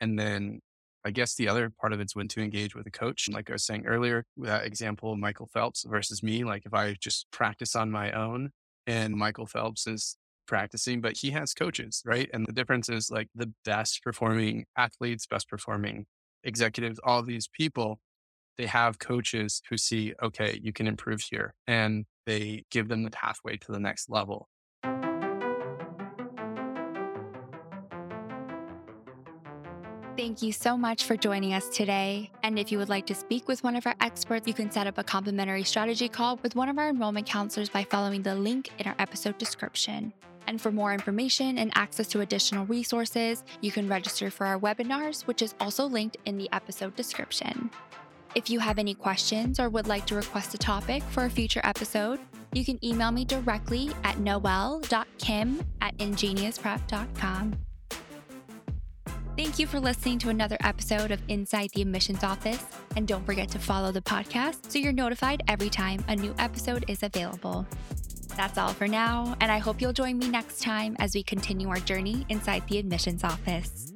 And 0.00 0.18
then 0.18 0.60
I 1.04 1.10
guess 1.10 1.34
the 1.34 1.48
other 1.48 1.70
part 1.80 1.92
of 1.92 2.00
it's 2.00 2.14
when 2.14 2.28
to 2.28 2.42
engage 2.42 2.74
with 2.74 2.86
a 2.86 2.90
coach. 2.90 3.28
Like 3.30 3.48
I 3.48 3.54
was 3.54 3.64
saying 3.64 3.86
earlier, 3.86 4.24
that 4.38 4.66
example 4.66 5.12
of 5.12 5.18
Michael 5.18 5.48
Phelps 5.52 5.84
versus 5.88 6.22
me, 6.22 6.44
like 6.44 6.66
if 6.66 6.74
I 6.74 6.96
just 7.00 7.26
practice 7.30 7.74
on 7.74 7.90
my 7.90 8.12
own 8.12 8.50
and 8.86 9.14
Michael 9.14 9.46
Phelps 9.46 9.86
is 9.86 10.16
practicing, 10.46 11.00
but 11.00 11.16
he 11.16 11.30
has 11.30 11.54
coaches, 11.54 12.02
right? 12.04 12.28
And 12.32 12.46
the 12.46 12.52
difference 12.52 12.88
is 12.88 13.10
like 13.10 13.28
the 13.34 13.52
best 13.64 14.02
performing 14.02 14.64
athletes, 14.76 15.26
best 15.26 15.48
performing 15.48 16.06
executives, 16.44 17.00
all 17.02 17.22
these 17.22 17.48
people, 17.48 18.00
they 18.56 18.66
have 18.66 18.98
coaches 18.98 19.62
who 19.68 19.76
see, 19.76 20.14
okay, 20.22 20.58
you 20.62 20.72
can 20.72 20.86
improve 20.86 21.20
here 21.20 21.54
and 21.66 22.06
they 22.26 22.64
give 22.70 22.88
them 22.88 23.04
the 23.04 23.10
pathway 23.10 23.56
to 23.56 23.72
the 23.72 23.78
next 23.78 24.10
level. 24.10 24.48
Thank 30.18 30.42
you 30.42 30.50
so 30.50 30.76
much 30.76 31.04
for 31.04 31.16
joining 31.16 31.54
us 31.54 31.68
today. 31.68 32.32
And 32.42 32.58
if 32.58 32.72
you 32.72 32.78
would 32.78 32.88
like 32.88 33.06
to 33.06 33.14
speak 33.14 33.46
with 33.46 33.62
one 33.62 33.76
of 33.76 33.86
our 33.86 33.94
experts, 34.00 34.48
you 34.48 34.52
can 34.52 34.68
set 34.68 34.88
up 34.88 34.98
a 34.98 35.04
complimentary 35.04 35.62
strategy 35.62 36.08
call 36.08 36.40
with 36.42 36.56
one 36.56 36.68
of 36.68 36.76
our 36.76 36.88
enrollment 36.88 37.24
counselors 37.24 37.68
by 37.68 37.84
following 37.84 38.22
the 38.22 38.34
link 38.34 38.70
in 38.78 38.88
our 38.88 38.96
episode 38.98 39.38
description. 39.38 40.12
And 40.48 40.58
for 40.58 40.72
more 40.72 40.94
information 40.94 41.58
and 41.58 41.70
access 41.74 42.08
to 42.08 42.22
additional 42.22 42.64
resources, 42.64 43.44
you 43.60 43.70
can 43.70 43.86
register 43.86 44.30
for 44.30 44.46
our 44.46 44.58
webinars, 44.58 45.26
which 45.26 45.42
is 45.42 45.54
also 45.60 45.84
linked 45.84 46.16
in 46.24 46.38
the 46.38 46.48
episode 46.52 46.96
description. 46.96 47.70
If 48.34 48.48
you 48.48 48.58
have 48.58 48.78
any 48.78 48.94
questions 48.94 49.60
or 49.60 49.68
would 49.68 49.86
like 49.86 50.06
to 50.06 50.14
request 50.14 50.54
a 50.54 50.58
topic 50.58 51.02
for 51.02 51.26
a 51.26 51.30
future 51.30 51.60
episode, 51.64 52.18
you 52.54 52.64
can 52.64 52.82
email 52.82 53.10
me 53.10 53.26
directly 53.26 53.90
at 54.04 54.20
noel.kim 54.20 55.60
at 55.82 55.96
ingeniusprep.com. 55.98 57.58
Thank 59.36 59.58
you 59.58 59.66
for 59.66 59.78
listening 59.78 60.18
to 60.20 60.30
another 60.30 60.56
episode 60.64 61.10
of 61.10 61.20
Inside 61.28 61.70
the 61.74 61.82
Admissions 61.82 62.24
Office. 62.24 62.64
And 62.96 63.06
don't 63.06 63.24
forget 63.24 63.50
to 63.50 63.58
follow 63.58 63.92
the 63.92 64.00
podcast 64.00 64.70
so 64.70 64.78
you're 64.78 64.92
notified 64.92 65.42
every 65.46 65.68
time 65.68 66.02
a 66.08 66.16
new 66.16 66.34
episode 66.38 66.86
is 66.88 67.02
available. 67.02 67.66
That's 68.38 68.56
all 68.56 68.72
for 68.72 68.86
now, 68.86 69.36
and 69.40 69.50
I 69.50 69.58
hope 69.58 69.80
you'll 69.80 69.92
join 69.92 70.16
me 70.16 70.28
next 70.28 70.62
time 70.62 70.94
as 71.00 71.12
we 71.12 71.24
continue 71.24 71.70
our 71.70 71.80
journey 71.80 72.24
inside 72.28 72.62
the 72.68 72.78
admissions 72.78 73.24
office. 73.24 73.92